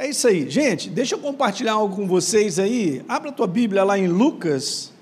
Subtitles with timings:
[0.00, 0.48] É isso aí.
[0.48, 3.04] Gente, deixa eu compartilhar algo com vocês aí.
[3.06, 4.94] Abra a tua Bíblia lá em Lucas.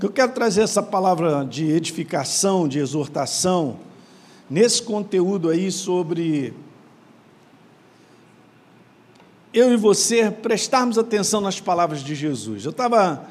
[0.00, 3.80] Eu quero trazer essa palavra de edificação, de exortação,
[4.48, 6.54] nesse conteúdo aí sobre
[9.52, 12.64] eu e você prestarmos atenção nas palavras de Jesus.
[12.64, 13.26] Eu estava.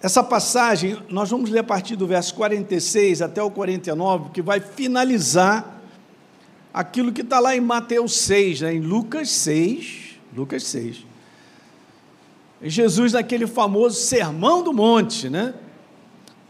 [0.00, 4.60] Essa passagem, nós vamos ler a partir do verso 46 até o 49, que vai
[4.60, 5.79] finalizar
[6.72, 11.04] aquilo que está lá em Mateus 6, né, em Lucas 6, Lucas 6.
[12.62, 15.54] Jesus naquele famoso sermão do monte, né?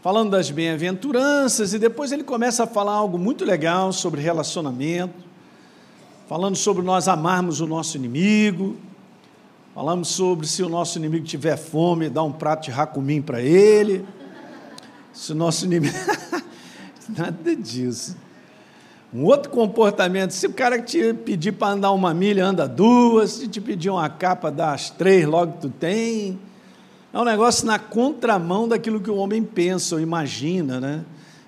[0.01, 5.13] Falando das bem-aventuranças, e depois ele começa a falar algo muito legal sobre relacionamento,
[6.27, 8.75] falando sobre nós amarmos o nosso inimigo,
[9.73, 14.05] falamos sobre se o nosso inimigo tiver fome, dar um prato de racumim para ele,
[15.13, 15.95] se o nosso inimigo.
[17.07, 18.17] Nada disso.
[19.13, 23.47] Um outro comportamento, se o cara te pedir para andar uma milha, anda duas, se
[23.47, 26.39] te pedir uma capa, dá as três, logo tu tem.
[27.13, 31.03] É um negócio na contramão daquilo que o homem pensa ou imagina, né?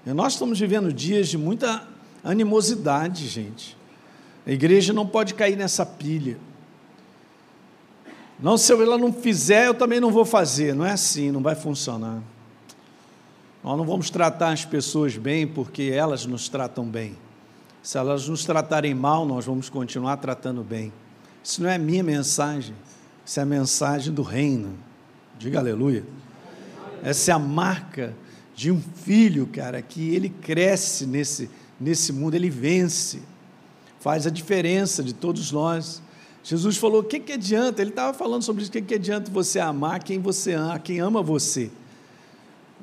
[0.06, 1.88] E nós estamos vivendo dias de muita
[2.22, 3.78] animosidade, gente.
[4.46, 6.38] A igreja não pode cair nessa pilha.
[8.38, 10.76] Não, se ela não fizer, eu também não vou fazer.
[10.76, 12.22] Não é assim, não vai funcionar.
[13.64, 17.23] Nós não vamos tratar as pessoas bem porque elas nos tratam bem.
[17.84, 20.94] Se elas nos tratarem mal, nós vamos continuar tratando bem.
[21.44, 22.74] Isso não é minha mensagem,
[23.26, 24.80] isso é a mensagem do reino.
[25.38, 26.06] Diga aleluia.
[27.04, 28.16] Essa é a marca
[28.56, 33.22] de um filho, cara, que ele cresce nesse, nesse mundo, ele vence,
[34.00, 36.02] faz a diferença de todos nós.
[36.42, 37.82] Jesus falou: o que, que adianta?
[37.82, 41.02] Ele estava falando sobre isso: o que, que adianta você amar quem você ama, quem
[41.02, 41.70] ama você?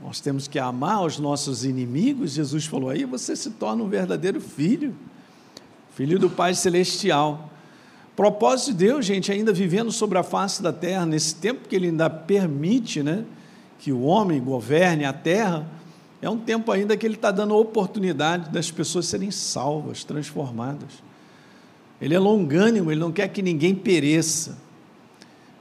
[0.02, 2.32] Nós temos que amar os nossos inimigos.
[2.32, 4.94] Jesus falou: aí você se torna um verdadeiro filho,
[5.94, 7.50] filho do Pai Celestial.
[8.16, 11.86] Propósito de Deus, gente, ainda vivendo sobre a face da terra, nesse tempo que Ele
[11.86, 13.24] ainda permite né,
[13.78, 15.66] que o homem governe a terra,
[16.20, 21.02] é um tempo ainda que Ele está dando oportunidade das pessoas serem salvas, transformadas.
[22.00, 24.58] Ele é longânimo, Ele não quer que ninguém pereça.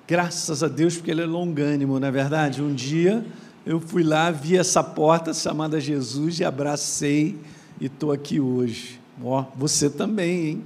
[0.08, 2.62] Graças a Deus, porque Ele é longânimo, não é verdade?
[2.62, 3.24] Um dia
[3.70, 7.38] eu fui lá, vi essa porta chamada Jesus e abracei
[7.80, 9.00] e estou aqui hoje.
[9.24, 10.64] Ó, você também, hein?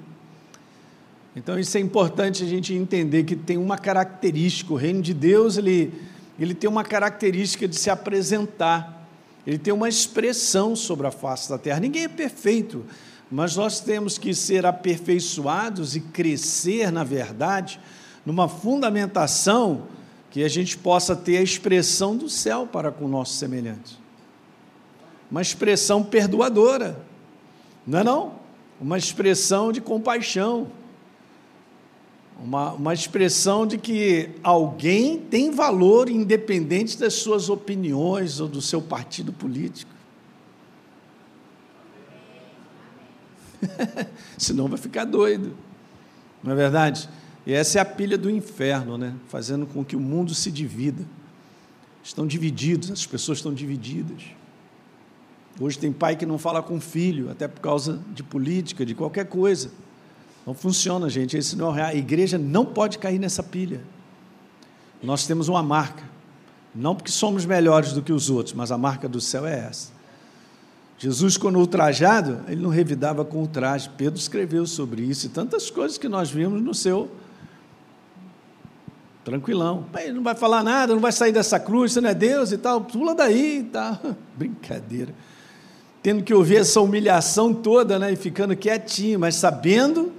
[1.36, 5.58] Então isso é importante a gente entender que tem uma característica, o reino de Deus,
[5.58, 5.94] ele,
[6.40, 9.06] ele tem uma característica de se apresentar,
[9.46, 11.82] ele tem uma expressão sobre a face da terra.
[11.82, 12.86] Ninguém é perfeito,
[13.30, 17.82] mas nós temos que ser aperfeiçoados e crescer, na verdade,
[18.26, 19.88] numa fundamentação
[20.34, 24.00] que a gente possa ter a expressão do céu para com nossos semelhantes.
[25.30, 27.00] Uma expressão perdoadora,
[27.86, 28.34] não é não?
[28.82, 30.72] Uma expressão de compaixão,
[32.44, 38.82] uma, uma expressão de que alguém tem valor independente das suas opiniões ou do seu
[38.82, 39.94] partido político.
[44.36, 45.56] Senão vai ficar doido,
[46.44, 47.08] não é verdade?
[47.46, 49.14] E essa é a pilha do inferno, né?
[49.28, 51.04] fazendo com que o mundo se divida.
[52.04, 54.24] Estão divididos, as pessoas estão divididas.
[55.60, 59.26] Hoje tem pai que não fala com filho, até por causa de política, de qualquer
[59.26, 59.72] coisa.
[60.46, 61.38] Não funciona, gente.
[61.38, 61.84] Esse não é.
[61.84, 63.82] A igreja não pode cair nessa pilha.
[65.02, 66.04] Nós temos uma marca.
[66.74, 69.92] Não porque somos melhores do que os outros, mas a marca do céu é essa.
[70.98, 73.90] Jesus, quando ultrajado, ele não revidava com ultraje.
[73.96, 77.12] Pedro escreveu sobre isso e tantas coisas que nós vimos no seu
[79.24, 79.86] Tranquilão.
[79.98, 82.58] Ele não vai falar nada, não vai sair dessa cruz, você não é Deus e
[82.58, 84.00] tal, pula daí e tal.
[84.36, 85.14] Brincadeira.
[86.02, 90.12] Tendo que ouvir essa humilhação toda, né, e ficando quietinho, mas sabendo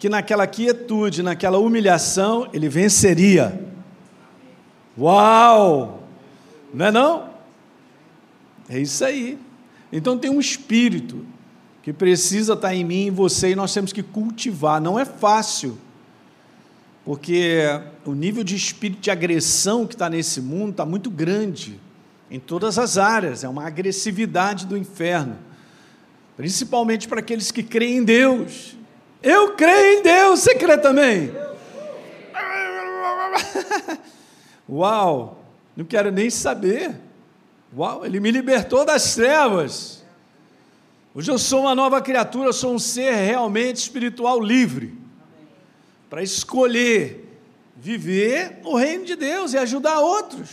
[0.00, 3.60] que naquela quietude, naquela humilhação, ele venceria.
[4.98, 6.02] Uau!
[6.72, 7.30] Não é não?
[8.68, 9.38] É isso aí.
[9.92, 11.26] Então tem um espírito
[11.82, 14.80] que precisa estar em mim em você e nós temos que cultivar.
[14.80, 15.76] Não é fácil
[17.04, 17.62] porque
[18.04, 21.80] o nível de espírito de agressão que está nesse mundo está muito grande,
[22.30, 25.36] em todas as áreas, é uma agressividade do inferno,
[26.36, 28.76] principalmente para aqueles que creem em Deus.
[29.22, 31.32] Eu creio em Deus, você crê também?
[34.68, 35.44] Uau,
[35.76, 36.94] não quero nem saber.
[37.76, 40.02] Uau, ele me libertou das trevas.
[41.14, 45.01] Hoje eu sou uma nova criatura, sou um ser realmente espiritual livre
[46.12, 47.26] para escolher
[47.74, 50.50] viver o reino de Deus e ajudar outros.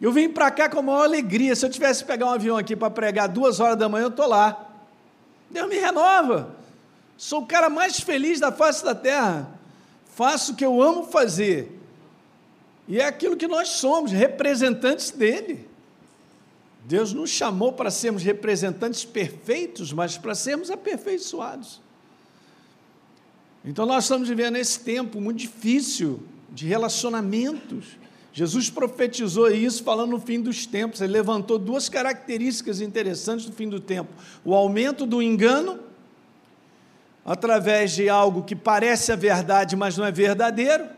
[0.00, 1.54] Eu vim para cá com a maior alegria.
[1.54, 4.08] Se eu tivesse que pegar um avião aqui para pregar duas horas da manhã, eu
[4.08, 4.68] estou lá.
[5.48, 6.56] Deus me renova.
[7.16, 9.48] Sou o cara mais feliz da face da terra.
[10.16, 11.80] Faço o que eu amo fazer.
[12.88, 15.68] E é aquilo que nós somos, representantes dele.
[16.84, 21.80] Deus nos chamou para sermos representantes perfeitos, mas para sermos aperfeiçoados.
[23.68, 27.98] Então nós estamos vivendo esse tempo muito difícil de relacionamentos.
[28.32, 31.02] Jesus profetizou isso falando no fim dos tempos.
[31.02, 34.10] Ele levantou duas características interessantes do fim do tempo:
[34.42, 35.80] o aumento do engano,
[37.22, 40.88] através de algo que parece a verdade, mas não é verdadeiro,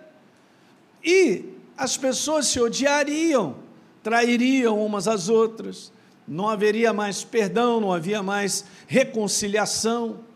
[1.05, 1.47] e
[1.77, 3.57] as pessoas se odiariam,
[4.01, 5.93] trairiam umas às outras,
[6.27, 10.30] não haveria mais perdão, não havia mais reconciliação.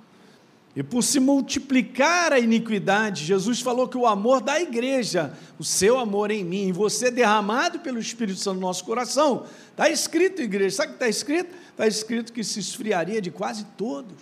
[0.76, 5.98] E por se multiplicar a iniquidade, Jesus falou que o amor da igreja, o seu
[5.98, 10.88] amor em mim, você derramado pelo Espírito Santo no nosso coração, está escrito, igreja, sabe
[10.88, 11.54] o que está escrito?
[11.70, 14.16] Está escrito que se esfriaria de quase todos.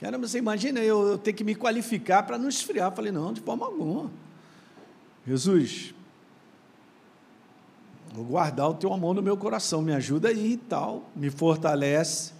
[0.00, 2.90] Caramba, você imagina eu, eu ter que me qualificar para não esfriar.
[2.90, 4.10] Eu falei, não, de forma alguma.
[5.24, 5.94] Jesus,
[8.12, 12.32] vou guardar o teu amor no meu coração, me ajuda aí e tal, me fortalece.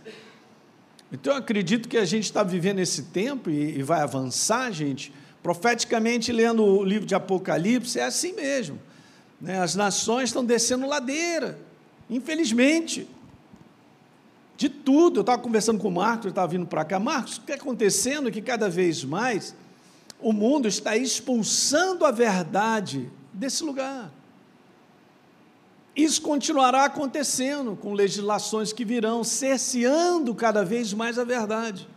[1.12, 5.12] Então eu acredito que a gente está vivendo esse tempo e, e vai avançar, gente,
[5.42, 8.78] profeticamente lendo o livro de Apocalipse, é assim mesmo.
[9.40, 9.60] Né?
[9.60, 11.58] As nações estão descendo ladeira,
[12.08, 13.08] infelizmente.
[14.56, 15.20] De tudo.
[15.20, 17.00] Eu estava conversando com o Marcos, eu estava vindo para cá.
[17.00, 19.54] Marcos, o que está acontecendo é que cada vez mais
[20.20, 24.12] o mundo está expulsando a verdade desse lugar.
[25.94, 31.88] Isso continuará acontecendo com legislações que virão, cerceando cada vez mais a verdade.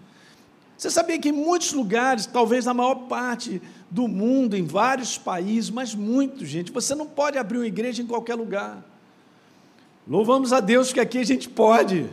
[0.77, 5.69] Você sabia que em muitos lugares, talvez na maior parte do mundo, em vários países,
[5.69, 8.83] mas muito, gente, você não pode abrir uma igreja em qualquer lugar.
[10.07, 12.09] Louvamos a Deus que aqui a gente pode.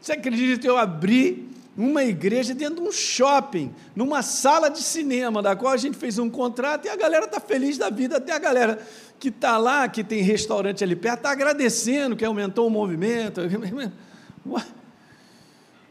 [0.00, 1.47] Você acredita que eu abri
[1.78, 6.18] uma igreja dentro de um shopping, numa sala de cinema, da qual a gente fez
[6.18, 8.84] um contrato e a galera está feliz da vida, até a galera
[9.20, 13.42] que está lá, que tem restaurante ali perto, está agradecendo que aumentou o movimento.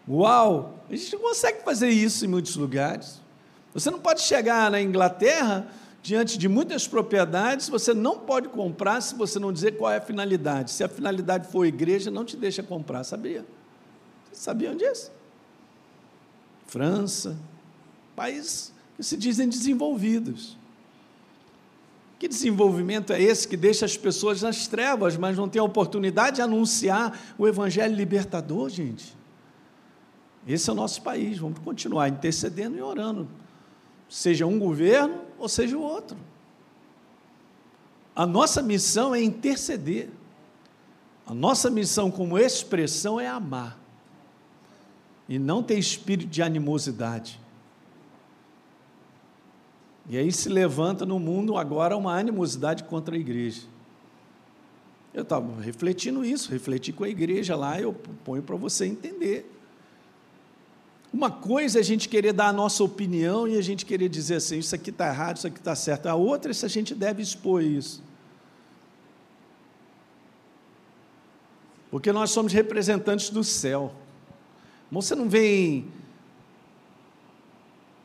[0.10, 0.84] Uau!
[0.90, 3.22] A gente não consegue fazer isso em muitos lugares.
[3.74, 5.68] Você não pode chegar na Inglaterra
[6.02, 10.02] diante de muitas propriedades, você não pode comprar se você não dizer qual é a
[10.02, 10.72] finalidade.
[10.72, 13.46] Se a finalidade for igreja, não te deixa comprar, sabia?
[14.26, 15.17] Vocês sabiam disso?
[16.68, 17.38] França,
[18.16, 20.58] países que se dizem desenvolvidos.
[22.20, 26.38] Que desenvolvimento é esse que deixa as pessoas nas trevas, mas não tem a oportunidade
[26.38, 29.16] de anunciar o evangelho libertador, gente?
[30.48, 33.28] Esse é o nosso país, vamos continuar intercedendo e orando,
[34.10, 36.18] seja um governo ou seja o outro.
[38.16, 40.10] A nossa missão é interceder.
[41.26, 43.78] A nossa missão como expressão é amar
[45.28, 47.40] e não ter espírito de animosidade.
[50.10, 53.64] E aí se levanta no mundo agora uma animosidade contra a igreja.
[55.14, 57.94] Eu estava refletindo isso, refleti com a igreja lá, eu
[58.24, 59.52] ponho para você entender.
[61.12, 64.36] Uma coisa é a gente querer dar a nossa opinião e a gente querer dizer
[64.36, 66.08] assim, isso aqui está errado, isso aqui está certo.
[66.08, 68.04] A outra é se a gente deve expor isso.
[71.90, 73.94] Porque nós somos representantes do céu.
[74.92, 75.84] Você não vê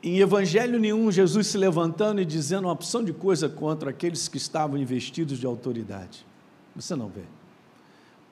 [0.03, 4.37] em, evangelho nenhum Jesus se levantando e dizendo uma opção de coisa contra aqueles que
[4.37, 6.27] estavam investidos de autoridade.
[6.75, 7.23] Você não vê.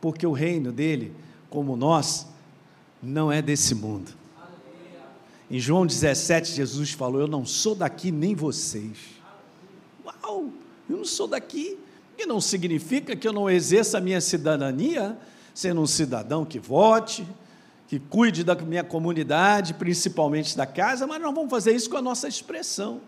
[0.01, 1.15] Porque o reino dele,
[1.49, 2.27] como nós,
[3.03, 4.13] não é desse mundo.
[5.51, 8.99] Em João 17, Jesus falou: Eu não sou daqui nem vocês.
[10.05, 10.51] Uau,
[10.89, 11.79] eu não sou daqui.
[12.19, 15.19] E não significa que eu não exerça a minha cidadania
[15.55, 17.27] sendo um cidadão que vote,
[17.91, 22.01] que cuide da minha comunidade, principalmente da casa, mas nós vamos fazer isso com a
[22.01, 23.01] nossa expressão.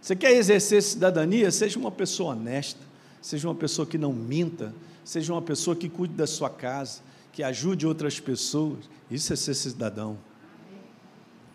[0.00, 1.50] Você quer exercer cidadania?
[1.50, 2.78] Seja uma pessoa honesta,
[3.20, 4.72] seja uma pessoa que não minta,
[5.04, 7.00] seja uma pessoa que cuide da sua casa,
[7.32, 8.88] que ajude outras pessoas.
[9.10, 10.16] Isso é ser cidadão.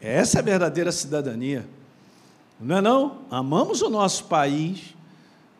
[0.01, 1.66] Essa é a verdadeira cidadania.
[2.60, 3.20] Não é não?
[3.32, 4.94] Amamos o nosso país,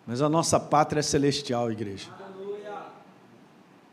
[0.06, 2.10] mas a nossa pátria é celestial, igreja.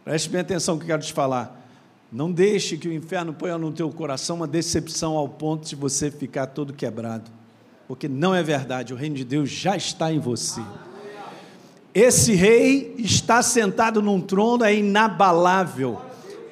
[0.05, 1.66] Preste bem atenção no que eu quero te falar.
[2.11, 6.11] Não deixe que o inferno ponha no teu coração uma decepção ao ponto de você
[6.11, 7.31] ficar todo quebrado.
[7.89, 10.61] Porque não é verdade, o reino de Deus já está em você.
[11.95, 15.99] Esse rei está sentado num trono, é inabalável,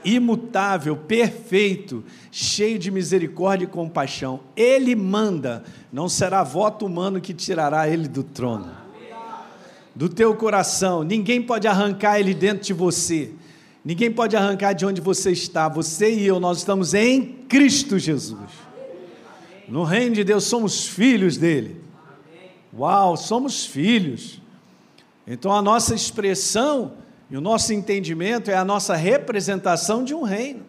[0.05, 4.41] imutável, perfeito, cheio de misericórdia e compaixão.
[4.57, 8.71] Ele manda, não será voto humano que tirará ele do trono.
[9.95, 13.31] Do teu coração, ninguém pode arrancar ele dentro de você.
[13.85, 15.69] Ninguém pode arrancar de onde você está.
[15.69, 18.39] Você e eu, nós estamos em Cristo Jesus.
[19.69, 21.83] No reino de Deus somos filhos dele.
[22.77, 24.41] Uau, somos filhos.
[25.27, 26.95] Então a nossa expressão
[27.31, 30.63] e o nosso entendimento é a nossa representação de um reino.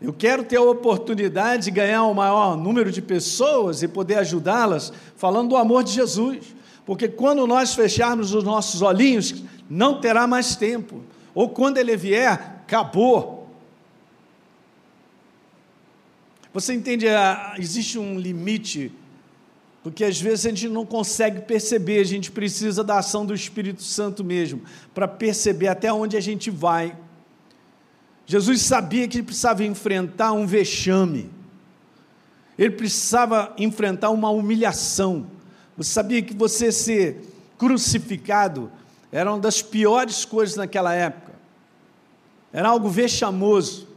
[0.00, 4.18] Eu quero ter a oportunidade de ganhar o um maior número de pessoas e poder
[4.18, 6.54] ajudá-las falando do amor de Jesus.
[6.86, 11.02] Porque quando nós fecharmos os nossos olhinhos, não terá mais tempo.
[11.34, 13.48] Ou quando ele vier, acabou.
[16.52, 17.06] Você entende?
[17.58, 18.92] Existe um limite
[19.82, 23.82] porque às vezes a gente não consegue perceber, a gente precisa da ação do Espírito
[23.82, 26.96] Santo mesmo, para perceber até onde a gente vai.
[28.26, 31.30] Jesus sabia que precisava enfrentar um vexame,
[32.58, 35.26] ele precisava enfrentar uma humilhação.
[35.78, 37.24] Você sabia que você ser
[37.56, 38.70] crucificado
[39.12, 41.32] era uma das piores coisas naquela época,
[42.52, 43.88] era algo vexamoso.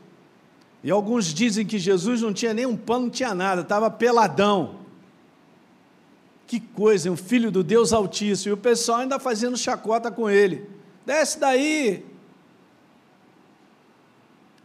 [0.84, 4.82] E alguns dizem que Jesus não tinha nem um pano, não tinha nada, estava peladão.
[6.46, 8.52] Que coisa, um filho do Deus Altíssimo.
[8.52, 10.70] E o pessoal ainda fazendo chacota com ele.
[11.06, 12.06] Desce daí.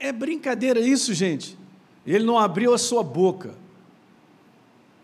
[0.00, 1.56] É brincadeira isso, gente.
[2.04, 3.54] Ele não abriu a sua boca.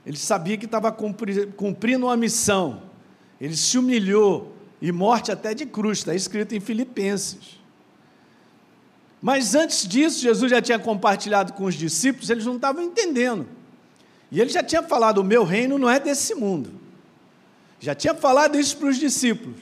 [0.05, 2.83] Ele sabia que estava cumprindo uma missão.
[3.41, 4.54] Ele se humilhou
[4.85, 7.59] e morte até de cruz, está escrito em Filipenses.
[9.19, 13.49] Mas antes disso, Jesus já tinha compartilhado com os discípulos, eles não estavam entendendo.
[14.31, 16.71] E ele já tinha falado: o meu reino não é desse mundo.
[17.81, 19.57] Já tinha falado isso para os discípulos.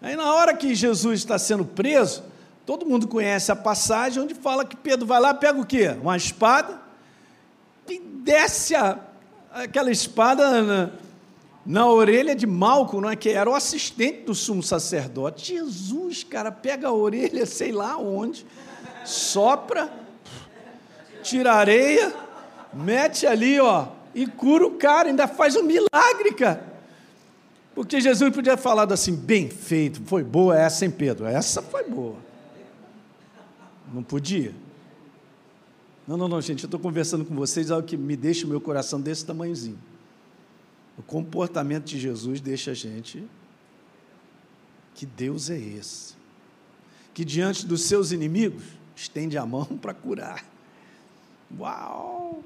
[0.00, 2.22] Aí, na hora que Jesus está sendo preso,
[2.64, 5.88] todo mundo conhece a passagem onde fala que Pedro vai lá, pega o quê?
[6.00, 6.80] Uma espada
[7.88, 8.96] e desce a,
[9.50, 10.90] aquela espada na,
[11.66, 15.54] na orelha de Malco, não é que era o assistente do sumo sacerdote.
[15.54, 18.46] Jesus, cara, pega a orelha, sei lá onde,
[19.04, 19.92] sopra,
[21.22, 22.26] tira areia
[22.76, 26.76] mete ali, ó, e cura o cara, ainda faz um milagre, cara.
[27.74, 31.26] Porque Jesus podia falado assim, bem feito, foi boa essa, hein, Pedro?
[31.26, 32.16] Essa foi boa.
[33.92, 34.54] Não podia.
[36.06, 38.60] Não, não, não, gente, eu estou conversando com vocês, algo que me deixa o meu
[38.60, 39.78] coração desse tamanhozinho.
[40.98, 43.24] O comportamento de Jesus deixa a gente.
[44.94, 46.14] Que Deus é esse?
[47.12, 50.44] Que diante dos seus inimigos, estende a mão para curar.
[51.58, 52.42] Uau!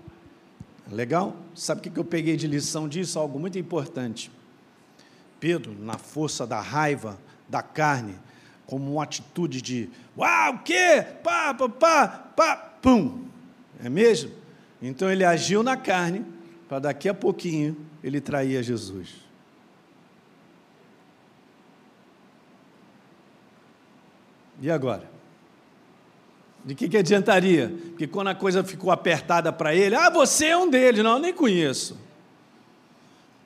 [0.90, 1.36] Legal?
[1.54, 3.18] Sabe o que eu peguei de lição disso?
[3.18, 4.30] Algo muito importante.
[5.38, 8.16] Pedro, na força da raiva, da carne,
[8.66, 11.04] como uma atitude de uau, o quê?
[11.22, 13.26] Pá, pá, pá, pá, pum.
[13.82, 14.32] É mesmo?
[14.82, 16.24] Então ele agiu na carne,
[16.70, 19.16] para daqui a pouquinho ele trair Jesus.
[24.62, 25.10] E agora?
[26.64, 27.74] De que, que adiantaria?
[27.88, 31.02] Porque quando a coisa ficou apertada para ele, ah, você é um deles.
[31.02, 31.98] Não, eu nem conheço.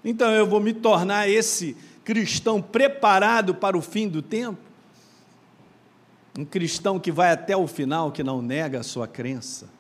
[0.05, 4.61] Então eu vou me tornar esse cristão preparado para o fim do tempo?
[6.39, 9.71] Um cristão que vai até o final, que não nega a sua crença.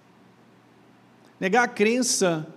[1.38, 2.48] Negar a crença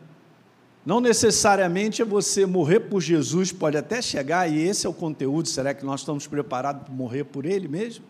[0.88, 5.48] não necessariamente é você morrer por Jesus, pode até chegar, e esse é o conteúdo.
[5.48, 8.04] Será que nós estamos preparados para morrer por Ele mesmo?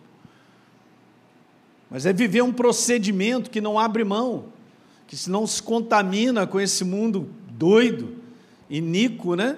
[1.90, 4.46] mas é viver um procedimento que não abre mão,
[5.06, 8.16] que se não se contamina com esse mundo doido,
[8.68, 9.56] iníquo, né?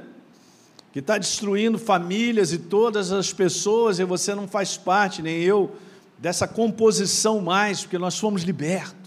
[0.93, 5.75] Que está destruindo famílias e todas as pessoas, e você não faz parte, nem eu,
[6.19, 9.00] dessa composição mais, porque nós fomos libertos.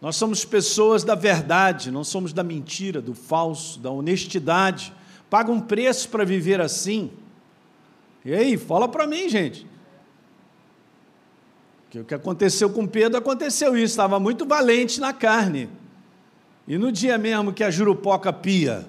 [0.00, 4.92] Nós somos pessoas da verdade, não somos da mentira, do falso, da honestidade.
[5.28, 7.10] Paga um preço para viver assim.
[8.24, 9.66] E aí, fala para mim, gente.
[11.90, 15.68] Que o que aconteceu com Pedro aconteceu isso, estava muito valente na carne.
[16.66, 18.86] E no dia mesmo que a jurupoca pia,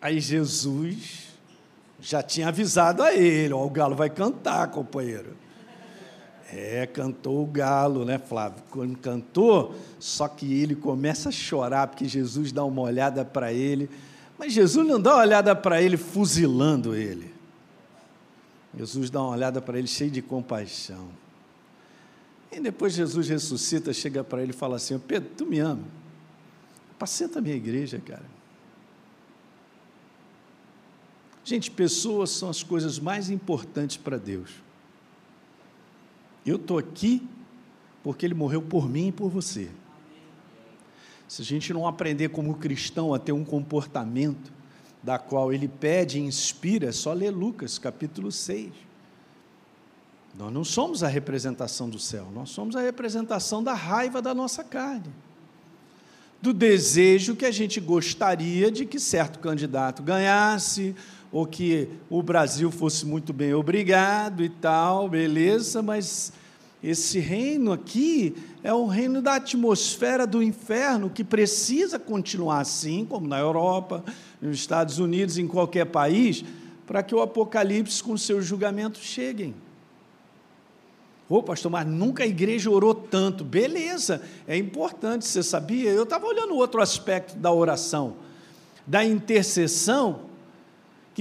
[0.00, 1.28] aí Jesus
[2.00, 5.36] já tinha avisado a ele, ó, o galo vai cantar, companheiro.
[6.52, 8.62] É, cantou o galo, né, Flávio?
[8.70, 13.88] Quando cantou, só que ele começa a chorar, porque Jesus dá uma olhada para ele.
[14.36, 17.32] Mas Jesus não dá uma olhada para ele fuzilando ele.
[18.76, 21.08] Jesus dá uma olhada para ele cheio de compaixão.
[22.50, 25.84] E depois Jesus ressuscita, chega para ele e fala assim: Pedro, tu me ama?
[26.92, 28.24] Apacenta a minha igreja, cara.
[31.44, 34.50] Gente, pessoas são as coisas mais importantes para Deus.
[36.44, 37.26] Eu estou aqui
[38.02, 39.70] porque Ele morreu por mim e por você.
[41.28, 44.52] Se a gente não aprender como cristão a ter um comportamento
[45.02, 48.72] da qual ele pede e inspira, é só ler Lucas, capítulo 6.
[50.36, 54.62] Nós não somos a representação do céu, nós somos a representação da raiva da nossa
[54.62, 55.12] carne.
[56.40, 60.94] Do desejo que a gente gostaria de que certo candidato ganhasse,
[61.32, 66.32] ou que o Brasil fosse muito bem obrigado e tal, beleza, mas
[66.82, 73.28] esse reino aqui é o reino da atmosfera do inferno que precisa continuar assim, como
[73.28, 74.02] na Europa,
[74.40, 76.42] nos Estados Unidos, em qualquer país,
[76.86, 79.54] para que o Apocalipse com seus julgamentos cheguem.
[81.28, 83.44] Ô, oh, pastor, mas nunca a igreja orou tanto.
[83.44, 85.90] Beleza, é importante, você sabia?
[85.90, 88.16] Eu estava olhando outro aspecto da oração,
[88.84, 90.29] da intercessão,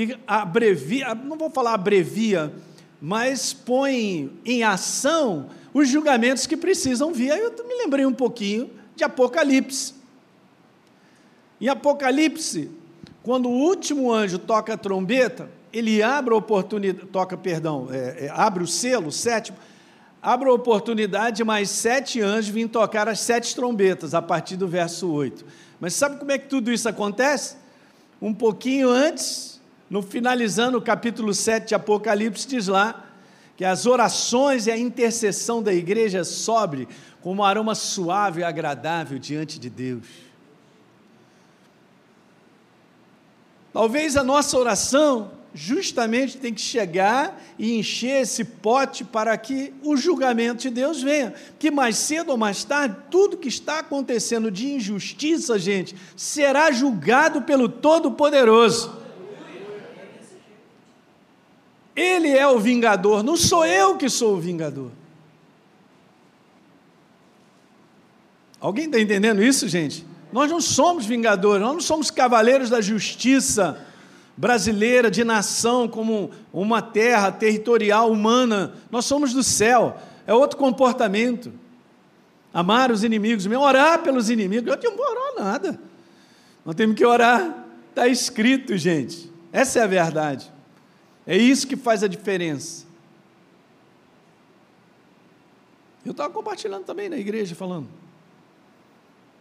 [0.08, 2.54] que abrevia, não vou falar abrevia,
[3.02, 7.32] mas põe em ação os julgamentos que precisam vir.
[7.32, 9.94] Aí eu me lembrei um pouquinho de Apocalipse.
[11.60, 12.72] Em Apocalipse,
[13.24, 18.30] quando o último anjo toca a trombeta, ele abre a oportunidade, toca, perdão, é, é,
[18.34, 19.58] abre o selo, o sétimo,
[20.22, 24.68] abre a oportunidade de mais sete anjos virem tocar as sete trombetas, a partir do
[24.68, 25.46] verso 8.
[25.80, 27.56] Mas sabe como é que tudo isso acontece?
[28.22, 29.59] Um pouquinho antes,
[29.90, 33.06] no finalizando o capítulo 7 de Apocalipse, diz lá
[33.58, 36.88] que as orações e a intercessão da igreja sobre
[37.22, 40.06] como um aroma suave e agradável diante de Deus.
[43.74, 49.98] Talvez a nossa oração justamente tem que chegar e encher esse pote para que o
[49.98, 51.34] julgamento de Deus venha.
[51.58, 57.42] Que mais cedo ou mais tarde, tudo que está acontecendo de injustiça, gente, será julgado
[57.42, 58.99] pelo Todo-Poderoso.
[62.00, 64.90] Ele é o vingador, não sou eu que sou o vingador.
[68.62, 70.06] Alguém está entendendo isso, gente?
[70.32, 73.86] Nós não somos vingadores, nós não somos cavaleiros da justiça
[74.38, 78.74] brasileira, de nação, como uma terra territorial humana.
[78.90, 81.52] Nós somos do céu, é outro comportamento.
[82.54, 84.74] Amar os inimigos, orar pelos inimigos.
[84.74, 85.80] Eu não vou orar nada.
[86.66, 87.66] Nós temos que orar.
[87.90, 89.30] Está escrito, gente.
[89.52, 90.50] Essa é a verdade.
[91.30, 92.86] É isso que faz a diferença.
[96.06, 97.88] Eu estava compartilhando também na igreja, falando.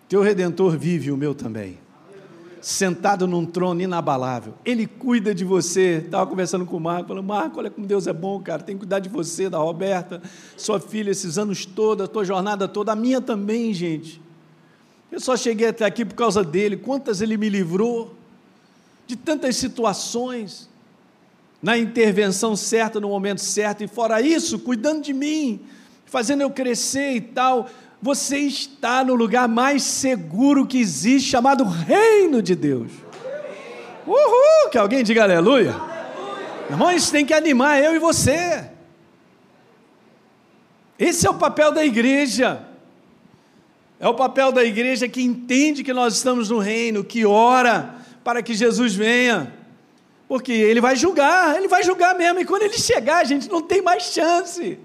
[0.08, 1.78] Teu redentor vive, o meu também
[2.60, 4.54] sentado num trono inabalável.
[4.64, 6.02] Ele cuida de você.
[6.04, 8.62] Estava conversando com o Marco, falando, Marco, olha como Deus é bom, cara.
[8.62, 10.22] Tem que cuidar de você, da Roberta,
[10.56, 14.20] sua filha, esses anos todos, a tua jornada toda, a minha também, gente.
[15.10, 16.76] Eu só cheguei até aqui por causa dele.
[16.76, 18.14] Quantas ele me livrou
[19.06, 20.68] de tantas situações,
[21.62, 25.60] na intervenção certa, no momento certo, e fora isso, cuidando de mim,
[26.06, 27.68] fazendo eu crescer e tal
[28.00, 32.92] você está no lugar mais seguro que existe, chamado Reino de Deus.
[34.06, 34.70] Uhul!
[34.70, 35.74] Que alguém diga aleluia.
[36.70, 38.70] Irmão, isso tem que animar eu e você.
[40.98, 42.62] Esse é o papel da igreja.
[43.98, 48.42] É o papel da igreja que entende que nós estamos no reino, que ora para
[48.42, 49.52] que Jesus venha.
[50.28, 52.40] Porque ele vai julgar, ele vai julgar mesmo.
[52.40, 54.78] E quando ele chegar, a gente não tem mais chance.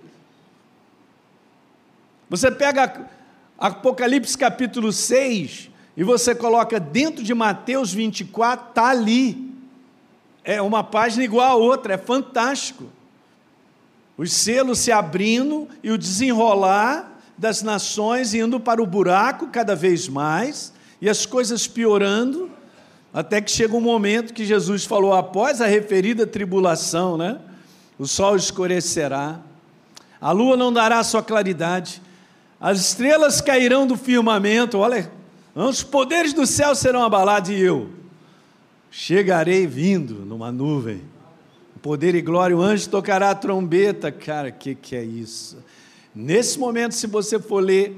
[2.29, 3.10] Você pega
[3.60, 9.53] Apocalipse capítulo 6 e você coloca dentro de Mateus 24, está ali.
[10.43, 12.86] É uma página igual a outra, é fantástico.
[14.17, 20.08] Os selos se abrindo e o desenrolar das nações indo para o buraco cada vez
[20.08, 22.49] mais, e as coisas piorando,
[23.13, 27.39] até que chega um momento que Jesus falou: após a referida tribulação, né?
[27.99, 29.39] O sol escurecerá,
[30.19, 32.02] a lua não dará sua claridade,
[32.60, 35.12] as estrelas cairão do firmamento, olha,
[35.54, 37.89] os poderes do céu serão abalados e eu
[38.89, 41.02] chegarei vindo numa nuvem.
[41.82, 44.10] Poder e glória, o anjo tocará a trombeta.
[44.10, 45.58] Cara, o que, que é isso?
[46.15, 47.93] Nesse momento, se você for ler,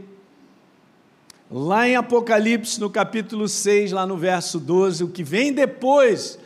[1.49, 6.39] lá em Apocalipse, no capítulo 6, lá no verso 12, o que vem depois,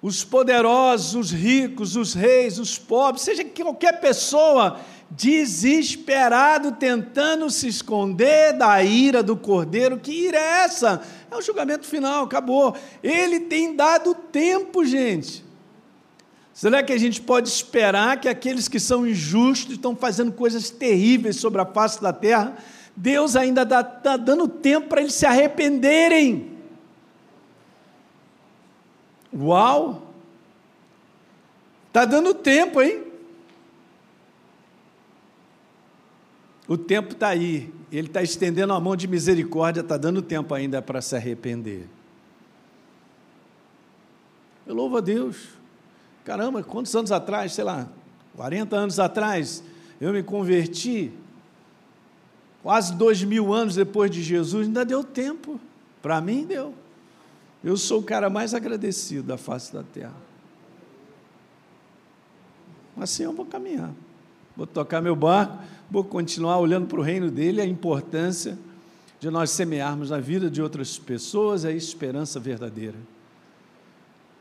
[0.00, 8.54] os poderosos, os ricos, os reis, os pobres, seja qualquer pessoa desesperado, tentando se esconder
[8.54, 9.98] da ira do cordeiro.
[9.98, 11.02] Que ira é essa?
[11.30, 12.74] É o julgamento final, acabou.
[13.02, 15.44] Ele tem dado tempo, gente.
[16.54, 21.36] Será que a gente pode esperar que aqueles que são injustos estão fazendo coisas terríveis
[21.36, 22.56] sobre a face da terra?
[22.94, 26.58] Deus ainda está dando tempo para eles se arrependerem.
[29.34, 30.02] Uau!
[31.88, 33.04] Está dando tempo, hein?
[36.68, 40.80] O tempo está aí, ele está estendendo a mão de misericórdia, está dando tempo ainda
[40.80, 41.86] para se arrepender.
[44.66, 45.48] Eu louvo a Deus.
[46.24, 47.88] Caramba, quantos anos atrás, sei lá,
[48.36, 49.62] 40 anos atrás,
[50.00, 51.12] Eu me converti
[52.62, 55.60] quase dois mil anos depois de Jesus, ainda deu tempo.
[56.00, 56.74] Para mim, deu.
[57.62, 60.14] Eu sou o cara mais agradecido da face da terra.
[62.96, 63.90] Assim eu vou caminhar.
[64.56, 65.58] Vou tocar meu barco,
[65.90, 68.58] vou continuar olhando para o reino dele, a importância
[69.18, 72.98] de nós semearmos na vida de outras pessoas é a esperança verdadeira.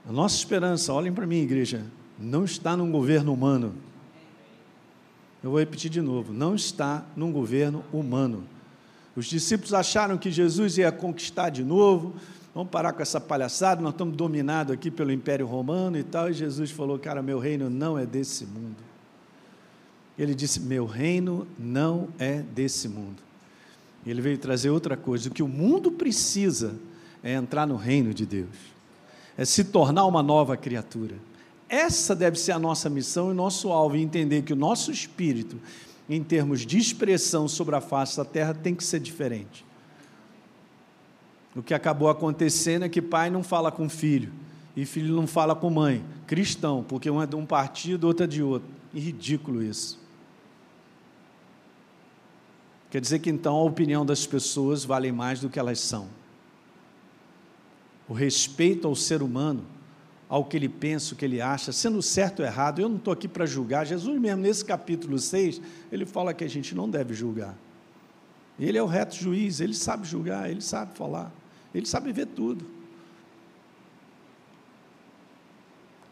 [0.07, 1.85] A nossa esperança, olhem para mim, igreja,
[2.19, 3.73] não está num governo humano.
[5.43, 8.43] Eu vou repetir de novo: não está num governo humano.
[9.15, 12.13] Os discípulos acharam que Jesus ia conquistar de novo,
[12.55, 16.33] vamos parar com essa palhaçada, nós estamos dominados aqui pelo Império Romano e tal, e
[16.33, 18.77] Jesus falou: Cara, meu reino não é desse mundo.
[20.17, 23.21] Ele disse: Meu reino não é desse mundo.
[24.05, 26.75] Ele veio trazer outra coisa: o que o mundo precisa
[27.23, 28.55] é entrar no reino de Deus,
[29.37, 31.15] é se tornar uma nova criatura.
[31.71, 35.57] Essa deve ser a nossa missão e nosso alvo, entender que o nosso espírito,
[36.09, 39.65] em termos de expressão sobre a face da terra, tem que ser diferente.
[41.55, 44.33] O que acabou acontecendo é que pai não fala com filho,
[44.75, 48.27] e filho não fala com mãe, cristão, porque um é de um partido, outro é
[48.27, 48.67] de outro.
[48.93, 49.97] E ridículo isso.
[52.89, 56.09] Quer dizer que então a opinião das pessoas vale mais do que elas são.
[58.09, 59.65] O respeito ao ser humano
[60.31, 62.79] ao que ele pensa, o que ele acha, sendo certo ou errado.
[62.79, 63.85] Eu não estou aqui para julgar.
[63.85, 65.59] Jesus, mesmo nesse capítulo 6,
[65.91, 67.53] ele fala que a gente não deve julgar.
[68.57, 71.29] Ele é o reto juiz, ele sabe julgar, ele sabe falar,
[71.75, 72.65] ele sabe ver tudo.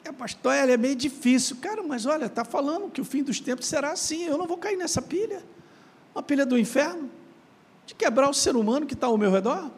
[0.04, 1.56] É, pastor, é meio difícil.
[1.62, 4.26] Cara, mas olha, está falando que o fim dos tempos será assim.
[4.26, 5.42] Eu não vou cair nessa pilha.
[6.14, 7.10] Uma pilha do inferno.
[7.86, 9.72] De quebrar o ser humano que está ao meu redor.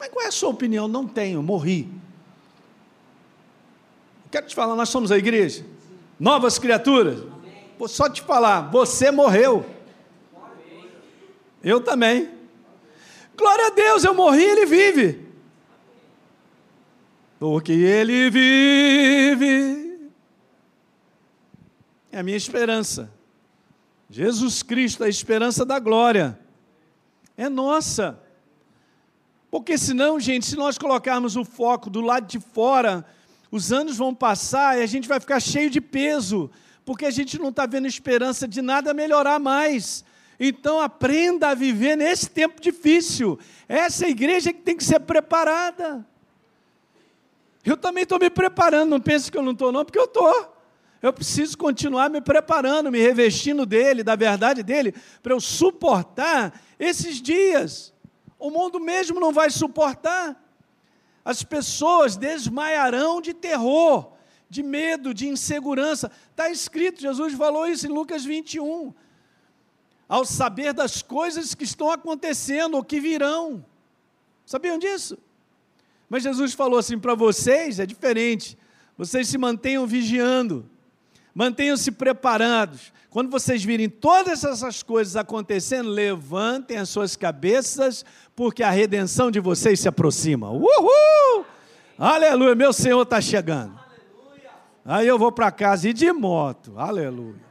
[0.00, 0.88] Mas qual é a sua opinião?
[0.88, 1.88] Não tenho, morri.
[4.30, 5.64] Quero te falar, nós somos a igreja.
[6.18, 7.22] Novas criaturas.
[7.78, 9.64] Vou só te falar, você morreu.
[11.62, 12.30] Eu também.
[13.36, 15.28] Glória a Deus, eu morri, ele vive.
[17.38, 20.10] Porque ele vive.
[22.10, 23.12] É a minha esperança.
[24.10, 26.38] Jesus Cristo, a esperança da glória.
[27.36, 28.20] É nossa.
[29.50, 33.06] Porque senão, gente, se nós colocarmos o foco do lado de fora,
[33.50, 36.50] os anos vão passar e a gente vai ficar cheio de peso,
[36.84, 40.04] porque a gente não está vendo esperança de nada melhorar mais.
[40.38, 43.38] Então aprenda a viver nesse tempo difícil.
[43.68, 46.06] Essa é igreja que tem que ser preparada.
[47.64, 50.54] Eu também estou me preparando, não pense que eu não estou, não, porque eu estou.
[51.02, 57.20] Eu preciso continuar me preparando, me revestindo dele, da verdade dele, para eu suportar esses
[57.20, 57.92] dias.
[58.38, 60.36] O mundo mesmo não vai suportar
[61.24, 64.12] as pessoas desmaiarão de terror,
[64.48, 66.10] de medo, de insegurança.
[66.30, 68.94] Está escrito, Jesus falou isso em Lucas 21.
[70.08, 73.64] Ao saber das coisas que estão acontecendo ou que virão.
[74.46, 75.18] Sabiam disso?
[76.08, 78.56] Mas Jesus falou assim para vocês: é diferente.
[78.96, 80.68] Vocês se mantenham vigiando,
[81.34, 82.92] mantenham-se preparados.
[83.10, 88.04] Quando vocês virem todas essas coisas acontecendo, levantem as suas cabeças,
[88.38, 90.48] porque a redenção de vocês se aproxima.
[90.48, 91.44] Uhul!
[91.98, 93.76] Aleluia, meu Senhor está chegando.
[94.84, 96.72] Aí eu vou para casa e de moto.
[96.76, 97.48] Aleluia.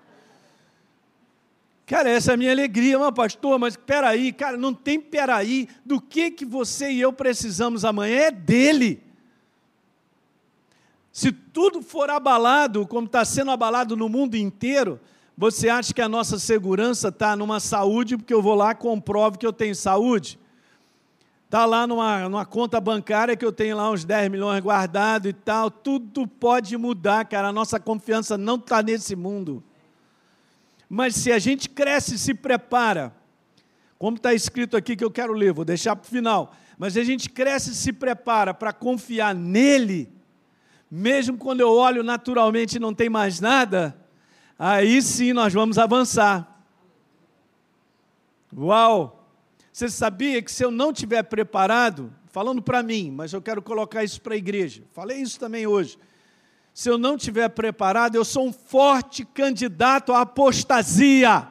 [1.85, 5.67] Cara, essa é a minha alegria, mas pastor, mas peraí, cara, não tem peraí.
[5.85, 8.19] Do que, que você e eu precisamos amanhã?
[8.19, 9.03] É dele.
[11.11, 15.01] Se tudo for abalado, como está sendo abalado no mundo inteiro,
[15.37, 19.37] você acha que a nossa segurança está numa saúde, porque eu vou lá e comprovo
[19.37, 20.39] que eu tenho saúde?
[21.47, 25.33] Está lá numa, numa conta bancária que eu tenho lá uns 10 milhões guardado e
[25.33, 25.71] tal.
[25.71, 27.47] Tudo pode mudar, cara.
[27.47, 29.63] A nossa confiança não está nesse mundo.
[30.89, 33.15] Mas se a gente cresce e se prepara,
[33.97, 36.53] como está escrito aqui que eu quero ler, vou deixar para o final.
[36.77, 40.11] Mas a gente cresce e se prepara para confiar nele,
[40.91, 43.97] mesmo quando eu olho naturalmente e não tem mais nada,
[44.59, 46.61] aí sim nós vamos avançar.
[48.53, 49.16] Uau!
[49.77, 54.03] Você sabia que se eu não tiver preparado, falando para mim, mas eu quero colocar
[54.03, 55.99] isso para a igreja, falei isso também hoje.
[56.73, 61.47] Se eu não tiver preparado, eu sou um forte candidato à apostasia.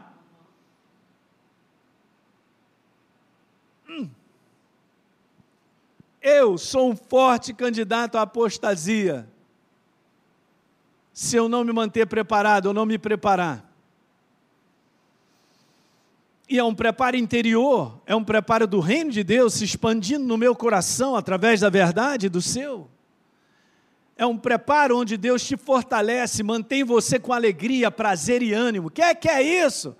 [3.88, 4.10] Hum.
[6.20, 9.30] Eu sou um forte candidato à apostasia.
[11.12, 13.65] Se eu não me manter preparado, ou não me preparar.
[16.48, 20.36] E é um preparo interior, é um preparo do reino de Deus se expandindo no
[20.36, 22.88] meu coração através da verdade do seu.
[24.16, 28.90] É um preparo onde Deus te fortalece, mantém você com alegria, prazer e ânimo.
[28.90, 29.96] Quer que é isso?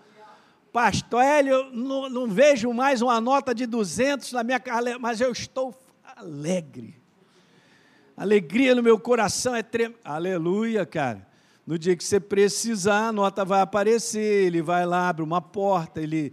[0.73, 5.33] Pastor Hélio, não, não, vejo mais uma nota de 200 na minha carreira, mas eu
[5.33, 5.75] estou
[6.17, 7.01] alegre.
[8.17, 9.99] Alegria no meu coração é tremenda.
[10.05, 11.26] Aleluia, cara.
[11.67, 16.01] No dia que você precisar, a nota vai aparecer, ele vai lá, abre uma porta,
[16.01, 16.33] ele.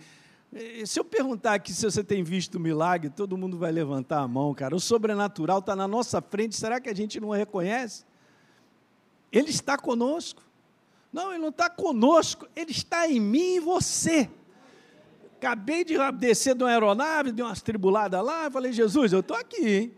[0.54, 4.28] Eh, se eu perguntar aqui se você tem visto milagre, todo mundo vai levantar a
[4.28, 4.76] mão, cara.
[4.76, 8.06] O sobrenatural está na nossa frente, será que a gente não reconhece?
[9.32, 10.44] Ele está conosco.
[11.12, 14.30] Não, ele não está conosco, ele está em mim e você.
[15.38, 19.92] Acabei de descer de uma aeronave, de umas tribuladas lá, falei, Jesus, eu estou aqui?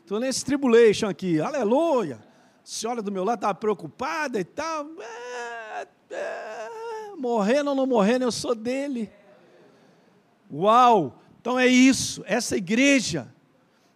[0.00, 2.29] Estou nesse tribulation aqui, aleluia
[2.62, 4.86] senhora do meu lado estava preocupada e tal.
[5.00, 6.68] É, é,
[7.16, 9.10] morrendo ou não morrendo, eu sou dele.
[10.52, 11.20] Uau!
[11.40, 13.32] Então é isso, essa igreja.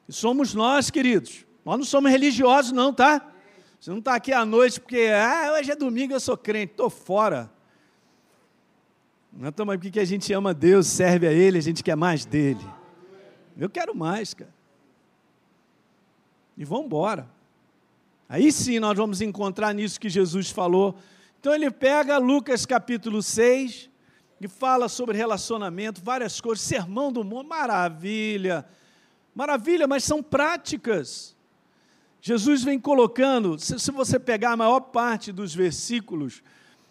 [0.08, 1.44] Somos nós, queridos.
[1.64, 3.30] Nós não somos religiosos, não, tá?
[3.80, 6.88] Você não está aqui à noite porque, ah, hoje é domingo, eu sou crente, estou
[6.88, 7.50] fora.
[9.32, 12.24] Nós estamos aqui porque a gente ama Deus, serve a Ele, a gente quer mais
[12.24, 12.64] dele.
[13.58, 14.54] Eu quero mais, cara.
[16.56, 17.28] E vamos embora.
[18.28, 20.96] Aí sim nós vamos encontrar nisso que Jesus falou.
[21.38, 23.90] Então ele pega Lucas capítulo 6
[24.40, 28.64] e fala sobre relacionamento, várias coisas, sermão do mundo, maravilha.
[29.34, 31.36] Maravilha, mas são práticas.
[32.20, 36.42] Jesus vem colocando, se, você pegar a maior parte dos versículos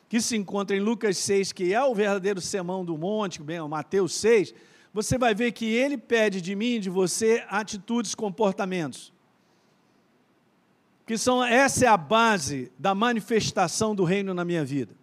[0.08, 4.13] que se encontra em Lucas 6, que é o verdadeiro sermão do monte, bem, Mateus
[4.15, 4.54] 6,
[4.93, 9.12] você vai ver que ele pede de mim, de você, atitudes, comportamentos
[11.06, 14.96] que são essa é a base da manifestação do reino na minha vida.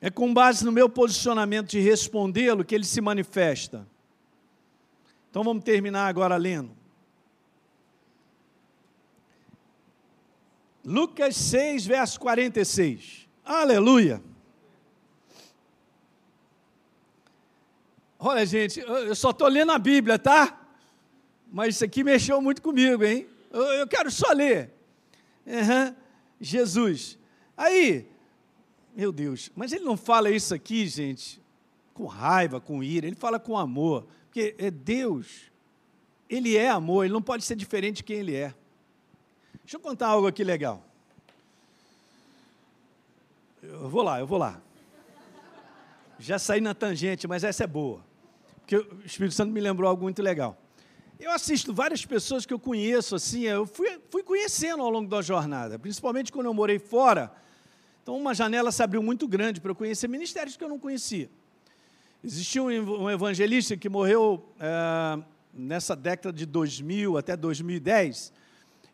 [0.00, 3.86] É com base no meu posicionamento de respondê-lo que ele se manifesta.
[5.30, 6.76] Então vamos terminar agora lendo.
[10.84, 13.28] Lucas 6, verso 46.
[13.44, 14.20] Aleluia.
[18.18, 20.60] Olha, gente, eu só estou lendo a Bíblia, tá?
[21.50, 23.28] Mas isso aqui mexeu muito comigo, hein?
[23.52, 24.72] Eu quero só ler.
[25.46, 25.94] Uhum.
[26.40, 27.18] Jesus.
[27.56, 28.08] Aí,
[28.94, 31.40] meu Deus, mas ele não fala isso aqui, gente,
[31.92, 34.06] com raiva, com ira, ele fala com amor.
[34.24, 35.50] Porque é Deus,
[36.28, 38.54] ele é amor, ele não pode ser diferente de quem ele é.
[39.62, 40.84] Deixa eu contar algo aqui legal.
[43.62, 44.60] Eu vou lá, eu vou lá.
[46.18, 48.04] Já saí na tangente, mas essa é boa.
[48.60, 50.56] Porque o Espírito Santo me lembrou algo muito legal.
[51.22, 55.22] Eu assisto várias pessoas que eu conheço, assim, eu fui, fui conhecendo ao longo da
[55.22, 57.32] jornada, principalmente quando eu morei fora.
[58.02, 61.30] Então, uma janela se abriu muito grande para eu conhecer ministérios que eu não conhecia.
[62.24, 65.22] Existia um evangelista que morreu é,
[65.54, 68.32] nessa década de 2000 até 2010,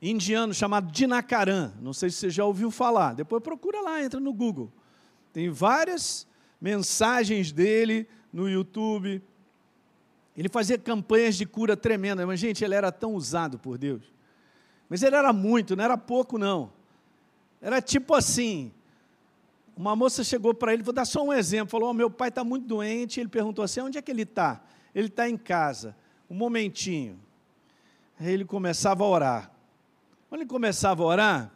[0.02, 1.72] indiano chamado Dinakaran.
[1.80, 3.14] Não sei se você já ouviu falar.
[3.14, 4.70] Depois procura lá, entra no Google.
[5.32, 6.26] Tem várias
[6.60, 9.22] mensagens dele no YouTube,
[10.40, 14.05] ele fazia campanhas de cura tremenda, mas, gente, ele era tão usado por Deus.
[14.88, 16.72] Mas ele era muito, não era pouco, não.
[17.61, 18.72] Era tipo assim:
[19.77, 22.44] uma moça chegou para ele, vou dar só um exemplo, falou: oh, meu pai está
[22.44, 23.18] muito doente.
[23.18, 24.62] Ele perguntou assim: onde é que ele está?
[24.94, 25.96] Ele está em casa.
[26.31, 27.18] Um momentinho.
[28.20, 29.51] Aí ele começava a orar.
[30.29, 31.53] Quando ele começava a orar,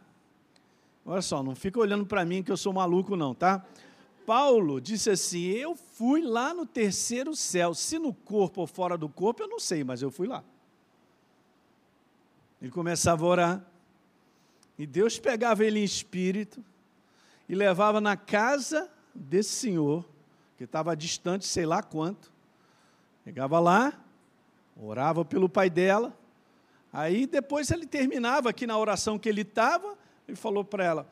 [1.07, 3.64] olha só, não fica olhando para mim que eu sou maluco, não, tá?
[4.26, 7.74] Paulo disse assim: Eu fui lá no terceiro céu.
[7.74, 10.42] Se no corpo ou fora do corpo, eu não sei, mas eu fui lá.
[12.61, 13.66] Ele começava a orar.
[14.78, 16.64] E Deus pegava ele em espírito
[17.48, 20.04] e levava na casa desse senhor,
[20.56, 22.32] que estava distante, sei lá quanto.
[23.24, 23.92] Chegava lá,
[24.76, 26.16] orava pelo pai dela.
[26.92, 31.08] Aí depois ele terminava aqui na oração que ele estava, ele falou para ela: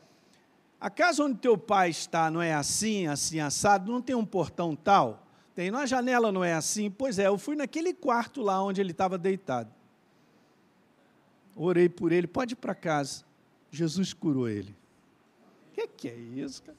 [0.81, 3.93] a casa onde teu pai está não é assim, assim, assado?
[3.93, 5.27] Não tem um portão tal?
[5.55, 5.71] Tem.
[5.71, 6.90] Na janela não é assim?
[6.90, 9.71] Pois é, eu fui naquele quarto lá onde ele estava deitado.
[11.55, 13.25] Orei por ele, pode ir para casa.
[13.71, 14.75] Jesus curou ele.
[15.69, 16.79] O que, que, é isso, cara?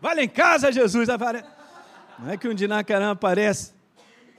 [0.00, 1.06] Vai lá em casa, Jesus.
[2.18, 3.74] Não é que um dinacarã aparece.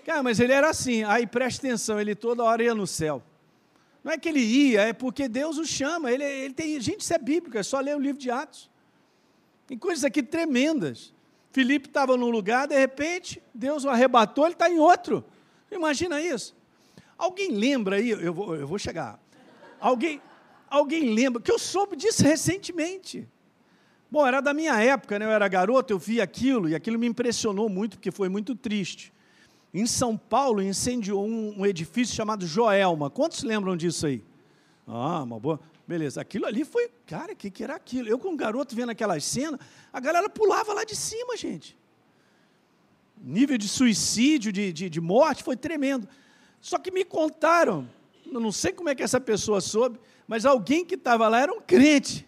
[0.03, 1.03] Cara, mas ele era assim.
[1.03, 3.21] Aí presta atenção, ele toda hora ia no céu.
[4.07, 6.09] Não é que ele ia, é porque Deus o chama.
[6.09, 8.69] Ele, ele tem, gente, isso é bíblico, é só ler o livro de Atos.
[9.67, 11.13] Tem coisas aqui tremendas.
[11.51, 15.25] Filipe estava num lugar, de repente, Deus o arrebatou, ele está em outro.
[15.69, 16.55] Imagina isso.
[17.17, 19.19] Alguém lembra aí, eu vou, eu vou chegar.
[19.77, 20.21] Alguém,
[20.69, 23.27] alguém lembra, que eu soube disso recentemente.
[24.09, 25.25] Bom, era da minha época, né?
[25.25, 29.11] eu era garoto, eu vi aquilo, e aquilo me impressionou muito, porque foi muito triste.
[29.77, 33.11] Em São Paulo, incendiou um, um edifício chamado Joelma.
[33.11, 34.23] Quantos lembram disso aí?
[34.87, 35.59] Ah, uma boa.
[35.87, 36.89] Beleza, aquilo ali foi.
[37.05, 38.09] Cara, o que, que era aquilo?
[38.09, 39.59] Eu, com um garoto vendo aquelas cenas,
[39.93, 41.77] a galera pulava lá de cima, gente.
[43.21, 46.09] Nível de suicídio, de, de, de morte, foi tremendo.
[46.59, 47.87] Só que me contaram,
[48.25, 51.53] eu não sei como é que essa pessoa soube, mas alguém que estava lá era
[51.53, 52.25] um crente.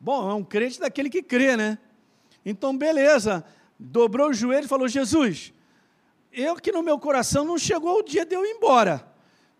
[0.00, 1.76] Bom, é um crente daquele que crê, né?
[2.46, 3.44] Então, beleza.
[3.78, 5.52] Dobrou o joelho e falou: Jesus,
[6.36, 9.10] eu que no meu coração não chegou o dia de eu ir embora,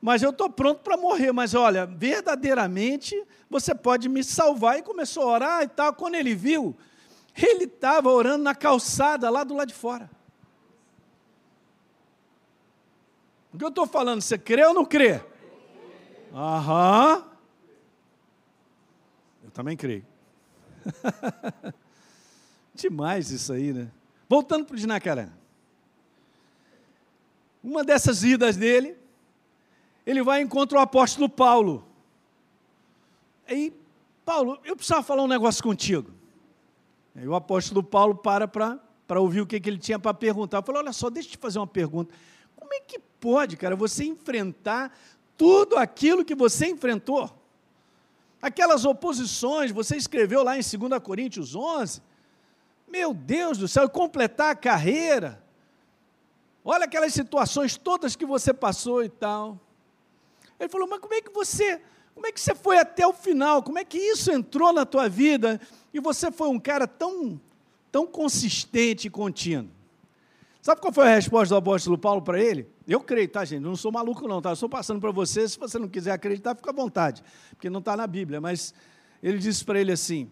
[0.00, 1.32] mas eu estou pronto para morrer.
[1.32, 4.78] Mas olha, verdadeiramente você pode me salvar.
[4.78, 5.94] E começou a orar e tal.
[5.94, 6.76] Quando ele viu,
[7.34, 10.10] ele estava orando na calçada lá do lado de fora.
[13.52, 14.20] O que eu estou falando?
[14.20, 15.22] Você crê ou não crê?
[16.34, 17.24] Aham.
[19.42, 20.04] Eu também creio.
[22.74, 23.90] Demais isso aí, né?
[24.28, 25.30] Voltando para o Dinacaré.
[27.66, 28.96] Uma dessas idas dele,
[30.06, 31.84] ele vai encontrar o apóstolo Paulo.
[33.44, 33.74] Aí,
[34.24, 36.12] Paulo, eu precisava falar um negócio contigo.
[37.16, 40.62] Aí o apóstolo Paulo para para ouvir o que, que ele tinha para perguntar.
[40.62, 42.14] Falei, olha só, deixa eu te fazer uma pergunta.
[42.54, 44.96] Como é que pode, cara, você enfrentar
[45.36, 47.36] tudo aquilo que você enfrentou?
[48.40, 52.00] Aquelas oposições, você escreveu lá em 2 Coríntios 11,
[52.86, 55.44] meu Deus do céu, completar a carreira.
[56.68, 59.56] Olha aquelas situações todas que você passou e tal.
[60.58, 61.80] Ele falou: "Mas como é que você,
[62.12, 63.62] como é que você foi até o final?
[63.62, 65.60] Como é que isso entrou na tua vida
[65.94, 67.40] e você foi um cara tão
[67.92, 69.70] tão consistente e contínuo?"
[70.60, 72.68] Sabe qual foi a resposta do apóstolo Paulo para ele?
[72.88, 73.60] Eu creio, tá, gente?
[73.60, 74.52] Não sou maluco, não, tá?
[74.52, 75.48] Estou passando para você.
[75.48, 78.40] Se você não quiser acreditar, fica à vontade, porque não está na Bíblia.
[78.40, 78.74] Mas
[79.22, 80.28] ele disse para ele assim: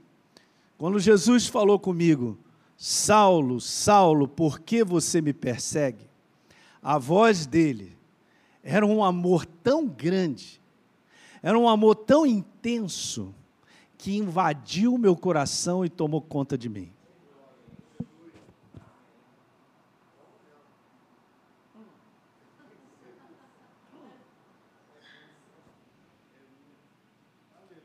[0.76, 2.36] quando Jesus falou comigo,
[2.76, 6.12] Saulo, Saulo, por que você me persegue?
[6.84, 7.96] A voz dele
[8.62, 10.60] era um amor tão grande,
[11.42, 13.34] era um amor tão intenso,
[13.96, 16.92] que invadiu meu coração e tomou conta de mim.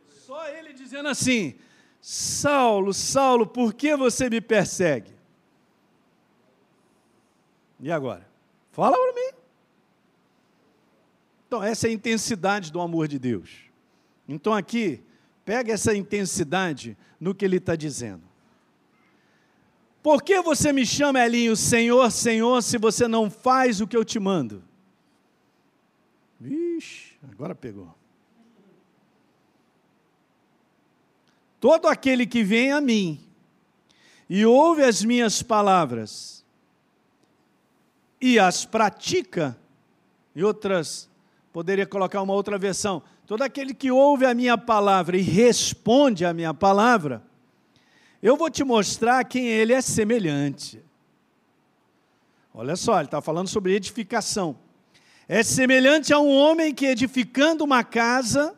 [0.09, 1.55] Só ele dizendo assim:
[2.01, 5.13] Saulo, Saulo, por que você me persegue?
[7.79, 8.28] E agora?
[8.71, 9.37] Fala para mim.
[11.47, 13.49] Então, essa é a intensidade do amor de Deus.
[14.27, 15.03] Então, aqui,
[15.43, 18.21] pega essa intensidade no que ele está dizendo.
[20.01, 24.05] Por que você me chama, Elinho, Senhor, Senhor, se você não faz o que eu
[24.05, 24.63] te mando?
[26.39, 27.93] Vixe, agora pegou.
[31.59, 33.19] Todo aquele que vem a mim
[34.29, 36.38] e ouve as minhas palavras
[38.21, 39.57] e as pratica,
[40.35, 41.09] e outras,
[41.51, 46.33] poderia colocar uma outra versão, todo aquele que ouve a minha palavra e responde à
[46.33, 47.23] minha palavra,
[48.21, 50.83] eu vou te mostrar quem ele é semelhante.
[52.53, 54.57] Olha só, ele está falando sobre edificação.
[55.27, 58.55] É semelhante a um homem que edificando uma casa,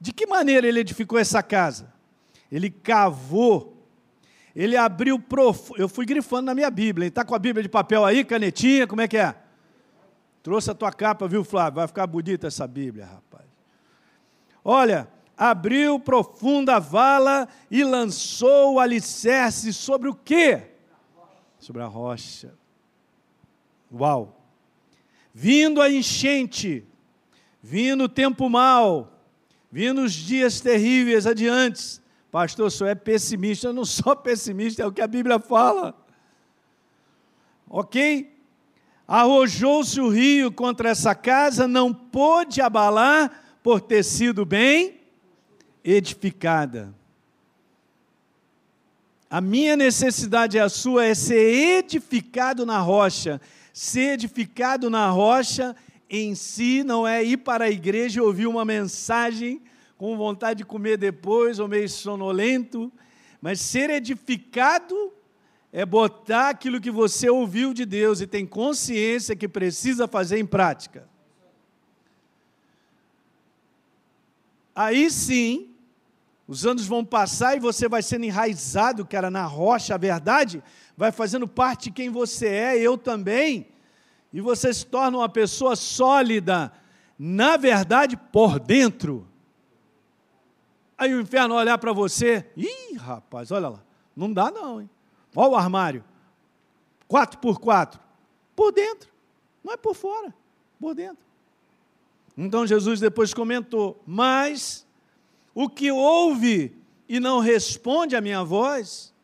[0.00, 1.92] de que maneira ele edificou essa casa?
[2.50, 3.79] Ele cavou,
[4.54, 5.80] ele abriu profundo.
[5.80, 7.08] Eu fui grifando na minha Bíblia.
[7.08, 9.34] Está com a Bíblia de papel aí, canetinha, como é que é?
[10.42, 11.76] Trouxe a tua capa, viu, Flávio?
[11.76, 13.44] Vai ficar bonita essa Bíblia, rapaz.
[14.64, 20.72] Olha, abriu profunda vala e lançou o alicerce sobre o quê?
[21.58, 22.54] Sobre a rocha.
[23.92, 24.36] Uau!
[25.32, 26.84] Vindo a enchente,
[27.62, 29.20] vindo o tempo mau,
[29.72, 31.99] Vindo os dias terríveis adiante.
[32.30, 33.68] Pastor, o senhor é pessimista.
[33.68, 35.94] Eu não sou pessimista, é o que a Bíblia fala.
[37.68, 38.32] Ok?
[39.06, 45.00] Arrojou-se o rio contra essa casa, não pôde abalar por ter sido bem
[45.82, 46.94] edificada.
[49.28, 53.40] A minha necessidade é a sua é ser edificado na rocha.
[53.72, 55.74] Ser edificado na rocha
[56.08, 59.62] em si não é ir para a igreja e ouvir uma mensagem
[60.00, 62.90] com vontade de comer depois ou meio sonolento,
[63.38, 65.12] mas ser edificado
[65.70, 70.46] é botar aquilo que você ouviu de Deus e tem consciência que precisa fazer em
[70.46, 71.06] prática.
[74.74, 75.68] Aí sim,
[76.48, 80.62] os anos vão passar e você vai sendo enraizado, cara, na rocha, a verdade
[80.96, 83.66] vai fazendo parte de quem você é, eu também
[84.32, 86.72] e você se torna uma pessoa sólida,
[87.18, 89.29] na verdade, por dentro.
[91.00, 93.82] Aí o inferno olhar para você, ih, rapaz, olha lá,
[94.14, 94.90] não dá não, hein?
[95.34, 96.04] Olha o armário,
[97.08, 97.98] quatro por quatro,
[98.54, 99.10] por dentro,
[99.64, 100.34] não é por fora,
[100.78, 101.24] por dentro.
[102.36, 104.86] Então Jesus depois comentou: Mas
[105.54, 106.76] o que ouve
[107.08, 109.14] e não responde à minha voz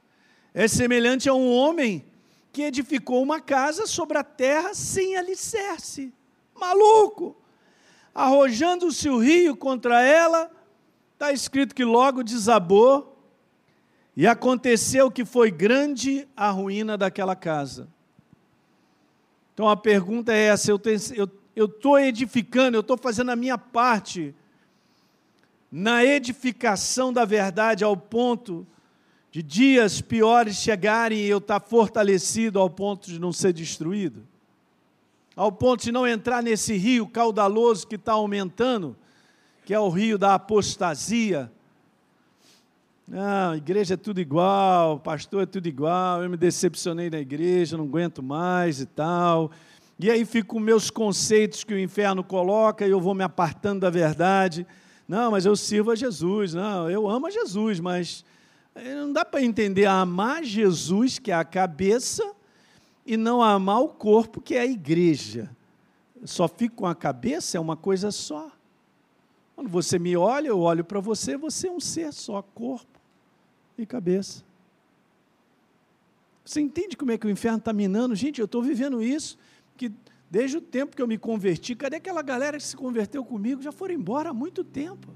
[0.55, 2.07] é semelhante a um homem
[2.55, 6.11] que edificou uma casa sobre a terra sem alicerce.
[6.55, 7.37] Maluco!
[8.15, 10.51] Arrojando-se o rio contra ela,
[11.17, 13.17] está escrito que logo desabou,
[14.15, 17.89] e aconteceu que foi grande a ruína daquela casa.
[19.53, 24.35] Então a pergunta é essa: eu estou edificando, eu estou fazendo a minha parte
[25.73, 28.67] na edificação da verdade ao ponto
[29.31, 34.27] de dias piores chegarem e eu estar tá fortalecido ao ponto de não ser destruído?
[35.35, 38.97] Ao ponto de não entrar nesse rio caudaloso que está aumentando,
[39.67, 41.51] que é o rio da apostasia.
[43.09, 47.85] Não, igreja é tudo igual, pastor é tudo igual, eu me decepcionei na igreja, não
[47.85, 49.51] aguento mais e tal.
[49.99, 53.91] E aí ficam meus conceitos que o inferno coloca e eu vou me apartando da
[53.91, 54.65] verdade.
[55.09, 56.55] Não, mas eu sirvo a Jesus.
[56.55, 58.25] Não, eu amo a Jesus, mas
[58.73, 62.25] eh, não dá para entender amar Jesus, que é a cabeça,
[63.05, 65.51] e não amar o corpo, que é a igreja.
[66.25, 68.53] Só fico com a cabeça, é uma coisa só.
[69.57, 73.01] Quando você me olha, eu olho para você, você é um ser só, corpo
[73.77, 74.45] e cabeça.
[76.45, 78.15] Você entende como é que o inferno está minando?
[78.15, 79.37] Gente, eu estou vivendo isso,
[79.77, 79.91] que
[80.31, 83.61] desde o tempo que eu me converti, cadê aquela galera que se converteu comigo?
[83.61, 85.09] Já foram embora há muito tempo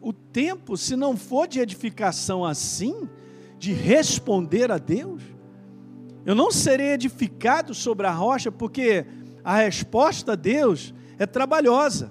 [0.00, 3.08] o tempo, se não for de edificação assim,
[3.58, 5.22] de responder a Deus,
[6.24, 9.04] eu não serei edificado sobre a rocha, porque
[9.44, 12.10] a resposta a Deus é trabalhosa.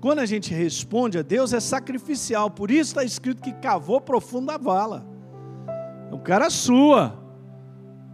[0.00, 2.50] Quando a gente responde a Deus, é sacrificial.
[2.50, 5.06] Por isso está escrito que cavou profunda a vala.
[6.12, 7.18] O cara sua,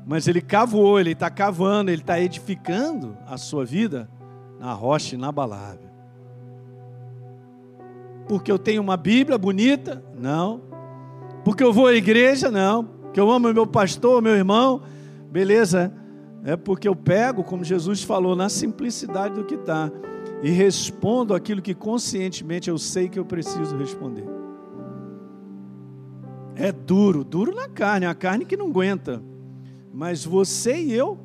[0.06, 4.08] mas ele cavou, ele está cavando, ele está edificando a sua vida
[4.58, 5.94] na rocha inabalável
[8.28, 10.02] porque eu tenho uma Bíblia bonita?
[10.18, 10.62] Não.
[11.44, 12.50] Porque eu vou à igreja?
[12.50, 12.84] Não.
[12.84, 14.82] Porque eu amo meu pastor, meu irmão?
[15.30, 15.92] Beleza.
[16.44, 19.90] É porque eu pego, como Jesus falou, na simplicidade do que está
[20.44, 24.26] e respondo aquilo que conscientemente eu sei que eu preciso responder.
[26.54, 29.22] É duro, duro na carne, a carne que não aguenta.
[29.90, 31.18] Mas você e eu,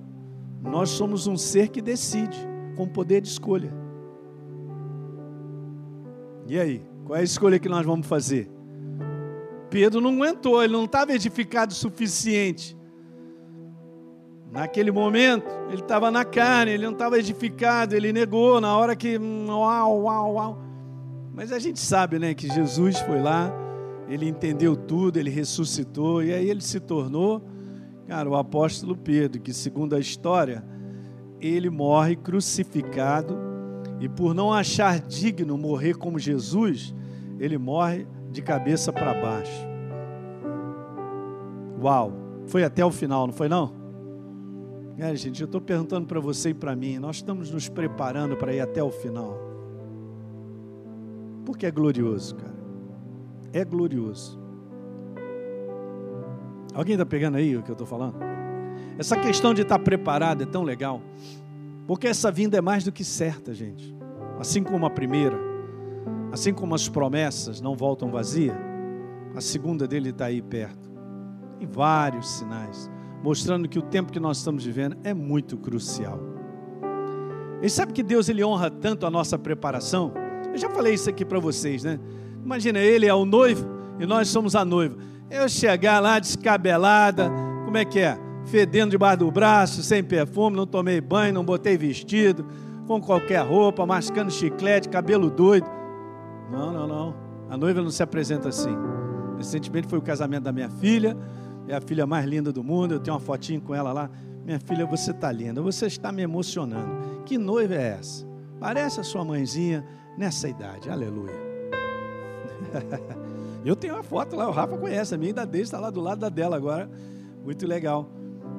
[0.64, 2.38] nós somos um ser que decide,
[2.78, 3.74] com poder de escolha.
[6.48, 6.82] E aí?
[7.04, 8.50] Qual é a escolha que nós vamos fazer?
[9.70, 12.79] Pedro não aguentou, ele não estava edificado o suficiente.
[14.52, 19.18] Naquele momento, ele estava na carne, ele não estava edificado, ele negou na hora que.
[19.18, 20.62] Uau, uau, uau.
[21.34, 23.54] Mas a gente sabe né, que Jesus foi lá,
[24.08, 27.41] ele entendeu tudo, ele ressuscitou, e aí ele se tornou,
[28.08, 30.64] cara, o apóstolo Pedro, que segundo a história,
[31.39, 33.38] ele morre crucificado,
[34.02, 36.93] e por não achar digno morrer como Jesus,
[37.39, 39.68] ele morre de cabeça para baixo.
[41.82, 42.12] Uau!
[42.47, 43.79] Foi até o final, não foi não?
[45.02, 48.54] É, gente, eu estou perguntando para você e para mim, nós estamos nos preparando para
[48.54, 49.39] ir até o final.
[51.45, 52.60] Porque é glorioso, cara.
[53.54, 54.38] É glorioso.
[56.74, 58.18] Alguém está pegando aí o que eu estou falando?
[58.97, 61.02] Essa questão de estar tá preparado é tão legal.
[61.88, 63.95] Porque essa vinda é mais do que certa, gente.
[64.38, 65.39] Assim como a primeira.
[66.30, 68.56] Assim como as promessas não voltam vazias,
[69.34, 70.91] a segunda dele está aí perto.
[71.58, 72.91] Em vários sinais,
[73.24, 76.20] mostrando que o tempo que nós estamos vivendo é muito crucial.
[77.62, 80.14] E sabe que Deus ele honra tanto a nossa preparação?
[80.52, 82.00] Eu já falei isso aqui para vocês, né?
[82.44, 83.68] Imagina, ele é o noivo
[84.00, 84.98] e nós somos a noiva.
[85.30, 87.30] Eu chegar lá descabelada,
[87.66, 88.18] como é que é?
[88.46, 92.46] Fedendo debaixo do braço, sem perfume, não tomei banho, não botei vestido,
[92.88, 95.70] com qualquer roupa, mascando chiclete, cabelo doido.
[96.52, 97.16] Não, não, não.
[97.50, 98.76] A noiva não se apresenta assim.
[99.38, 101.16] Recentemente foi o casamento da minha filha,
[101.70, 102.96] é a filha mais linda do mundo.
[102.96, 104.10] Eu tenho uma fotinho com ela lá.
[104.44, 107.24] Minha filha, você está linda, você está me emocionando.
[107.24, 108.26] Que noiva é essa?
[108.60, 109.86] Parece a sua mãezinha
[110.18, 110.90] nessa idade.
[110.90, 111.36] Aleluia.
[113.64, 116.00] Eu tenho uma foto lá, o Rafa conhece, a minha ainda dele está lá do
[116.00, 116.90] lado da dela agora.
[117.44, 118.10] Muito legal.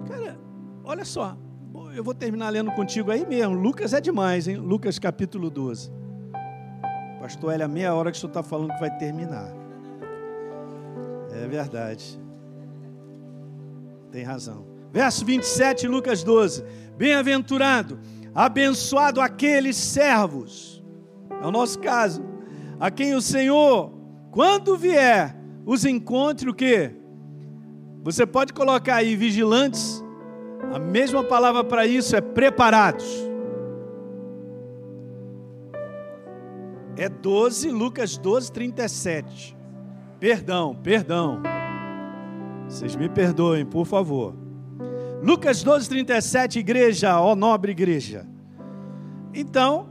[0.06, 0.38] Cara,
[0.84, 1.38] olha só,
[1.96, 3.54] eu vou terminar lendo contigo aí mesmo.
[3.54, 4.56] Lucas é demais, hein?
[4.56, 5.90] Lucas capítulo 12.
[7.18, 9.50] Pastor Hélio, a meia hora que o senhor está falando que vai terminar.
[11.32, 12.20] É verdade.
[14.10, 14.66] Tem razão.
[14.92, 16.64] Verso 27, Lucas 12.
[16.96, 17.98] Bem-aventurado,
[18.34, 20.82] abençoado aqueles servos.
[21.42, 22.22] É o nosso caso.
[22.78, 23.92] A quem o Senhor,
[24.30, 26.94] quando vier, os encontre o quê?
[28.02, 30.02] Você pode colocar aí vigilantes.
[30.72, 33.30] A mesma palavra para isso é preparados
[37.00, 39.56] É 12, Lucas 12, 37.
[40.18, 41.42] Perdão, perdão.
[42.70, 44.32] Vocês me perdoem, por favor.
[45.20, 48.24] Lucas 12, 37, igreja, ó nobre igreja.
[49.34, 49.88] Então,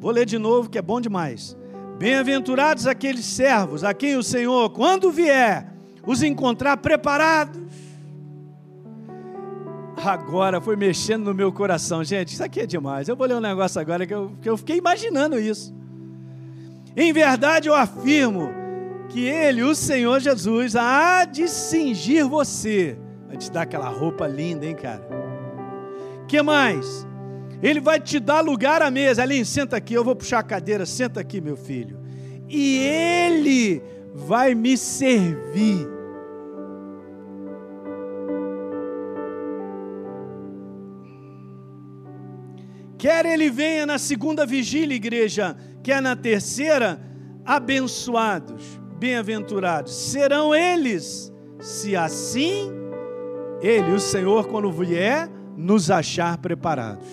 [0.00, 1.54] vou ler de novo que é bom demais.
[1.98, 5.70] Bem-aventurados aqueles servos a quem o Senhor, quando vier,
[6.04, 7.62] os encontrar preparados.
[10.02, 12.32] Agora foi mexendo no meu coração, gente.
[12.32, 13.06] Isso aqui é demais.
[13.06, 15.74] Eu vou ler um negócio agora que eu, que eu fiquei imaginando isso.
[16.96, 18.63] Em verdade eu afirmo
[19.08, 22.98] que Ele, o Senhor Jesus, há de cingir você.
[23.26, 25.24] Vai te dar aquela roupa linda, hein, cara?
[26.26, 27.06] que mais?
[27.62, 29.22] Ele vai te dar lugar à mesa.
[29.22, 30.84] Aline, senta aqui, eu vou puxar a cadeira.
[30.84, 31.98] Senta aqui, meu filho.
[32.48, 33.82] E Ele
[34.12, 35.94] vai me servir.
[42.98, 46.98] Quer ele venha na segunda vigília, igreja, quer na terceira,
[47.44, 51.30] abençoados, bem-aventurados serão eles,
[51.60, 52.72] se assim
[53.60, 57.06] ele, o Senhor, quando vier, nos achar preparados.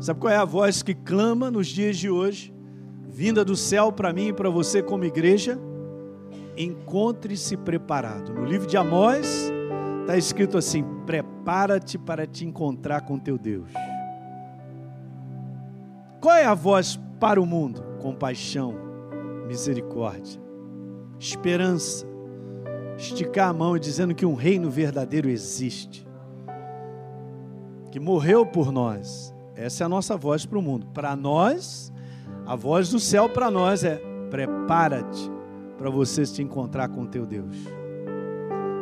[0.00, 2.50] Sabe qual é a voz que clama nos dias de hoje,
[3.10, 5.60] vinda do céu para mim e para você como igreja?
[6.56, 8.32] Encontre-se preparado.
[8.32, 9.52] No livro de Amós
[10.00, 13.70] está escrito assim: prepara-te para te encontrar com teu Deus.
[16.22, 17.82] Qual é a voz para o mundo?
[18.00, 18.89] Compaixão,
[19.50, 20.40] misericórdia,
[21.18, 22.06] esperança,
[22.96, 26.06] esticar a mão e dizendo que um reino verdadeiro existe,
[27.90, 29.34] que morreu por nós.
[29.56, 30.86] Essa é a nossa voz para o mundo.
[30.94, 31.92] Para nós,
[32.46, 35.28] a voz do céu para nós é: prepara-te
[35.76, 37.56] para você se encontrar com teu Deus.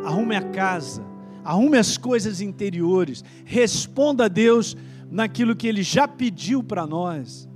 [0.04, 1.02] Arrume a casa,
[1.42, 4.76] arrume as coisas interiores, responda a Deus
[5.10, 7.47] naquilo que Ele já pediu para nós.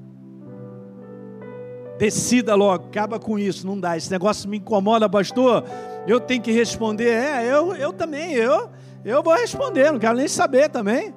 [2.02, 3.96] Decida logo, acaba com isso, não dá.
[3.96, 5.64] Esse negócio me incomoda, pastor.
[6.04, 7.10] Eu tenho que responder.
[7.10, 8.70] É, eu, eu também, eu,
[9.04, 11.14] eu vou responder, não quero nem saber também.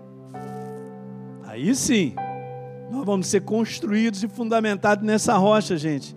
[1.43, 2.13] Aí sim,
[2.91, 6.15] nós vamos ser construídos e fundamentados nessa rocha, gente.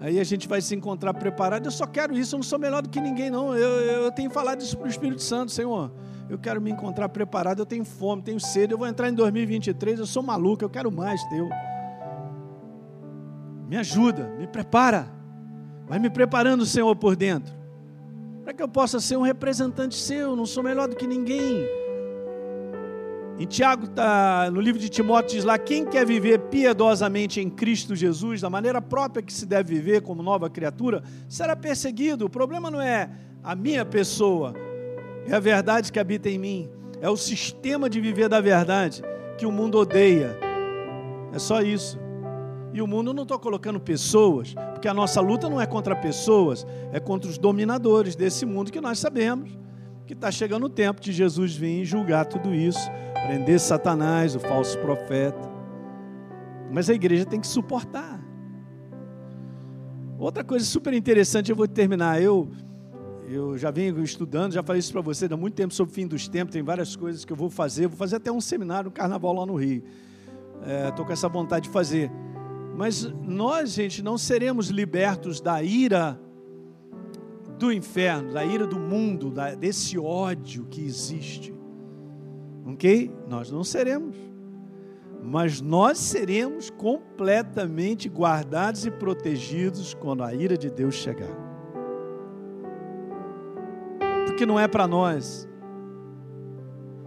[0.00, 1.66] Aí a gente vai se encontrar preparado.
[1.66, 3.54] Eu só quero isso, eu não sou melhor do que ninguém, não.
[3.54, 5.92] Eu, eu tenho falado isso para o Espírito Santo, Senhor
[6.28, 10.00] eu quero me encontrar preparado, eu tenho fome, tenho sede, eu vou entrar em 2023,
[10.00, 11.48] eu sou maluco, eu quero mais teu.
[13.68, 15.08] Me ajuda, me prepara.
[15.88, 17.54] Vai me preparando, Senhor, por dentro.
[18.44, 21.66] Para que eu possa ser um representante seu, não sou melhor do que ninguém.
[23.38, 27.94] Em Tiago, tá, no livro de Timóteo, diz lá: quem quer viver piedosamente em Cristo
[27.94, 32.26] Jesus, da maneira própria que se deve viver como nova criatura, será perseguido.
[32.26, 33.10] O problema não é
[33.42, 34.54] a minha pessoa,
[35.26, 36.70] é a verdade que habita em mim.
[37.00, 39.02] É o sistema de viver da verdade
[39.36, 40.38] que o mundo odeia.
[41.32, 42.05] É só isso.
[42.76, 46.66] E o mundo não estou colocando pessoas, porque a nossa luta não é contra pessoas,
[46.92, 49.56] é contra os dominadores desse mundo que nós sabemos
[50.06, 52.78] que está chegando o tempo de Jesus vir julgar tudo isso,
[53.26, 55.50] prender Satanás, o falso profeta.
[56.70, 58.20] Mas a igreja tem que suportar.
[60.18, 62.20] Outra coisa super interessante, eu vou terminar.
[62.20, 62.50] Eu
[63.26, 66.06] eu já venho estudando, já falei isso para você há muito tempo sobre o fim
[66.06, 68.92] dos tempos, tem várias coisas que eu vou fazer, vou fazer até um seminário, um
[68.92, 69.82] carnaval lá no Rio.
[70.88, 72.10] Estou é, com essa vontade de fazer.
[72.76, 76.20] Mas nós, gente, não seremos libertos da ira
[77.58, 81.54] do inferno, da ira do mundo, da, desse ódio que existe.
[82.66, 83.10] Ok?
[83.28, 84.14] Nós não seremos.
[85.22, 91.46] Mas nós seremos completamente guardados e protegidos quando a ira de Deus chegar
[94.36, 95.48] que não é para nós.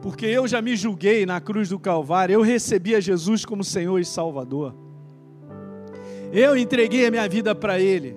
[0.02, 4.00] Porque eu já me julguei na cruz do Calvário, eu recebi a Jesus como Senhor
[4.00, 4.76] e Salvador.
[6.32, 8.16] Eu entreguei a minha vida para Ele.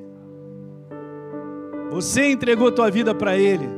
[1.91, 3.69] Você entregou a tua vida para Ele.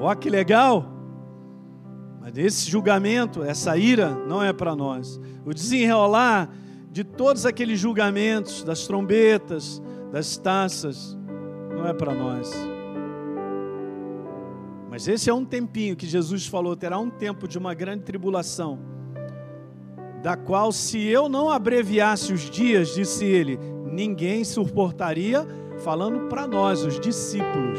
[0.00, 0.92] Ó, que legal!
[2.20, 5.20] Mas esse julgamento, essa ira, não é para nós.
[5.44, 6.54] O desenrolar
[6.90, 11.18] de todos aqueles julgamentos, das trombetas, das taças,
[11.74, 12.52] não é para nós.
[14.90, 18.78] Mas esse é um tempinho que Jesus falou: terá um tempo de uma grande tribulação,
[20.22, 23.58] da qual, se eu não abreviasse os dias, disse ele,
[23.90, 25.46] ninguém suportaria,
[25.82, 27.78] falando para nós, os discípulos.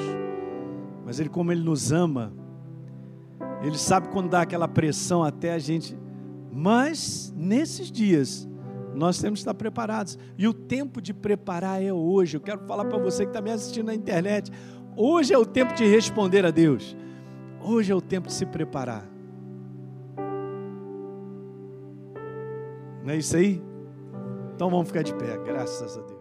[1.05, 2.33] Mas ele, como ele nos ama,
[3.61, 5.97] ele sabe quando dá aquela pressão até a gente.
[6.51, 8.47] Mas nesses dias,
[8.93, 10.19] nós temos que estar preparados.
[10.37, 12.35] E o tempo de preparar é hoje.
[12.35, 14.51] Eu quero falar para você que está me assistindo na internet.
[14.97, 16.95] Hoje é o tempo de responder a Deus.
[17.61, 19.12] Hoje é o tempo de se preparar.
[23.03, 23.61] Não é isso aí?
[24.55, 26.12] Então vamos ficar de pé, graças a Deus.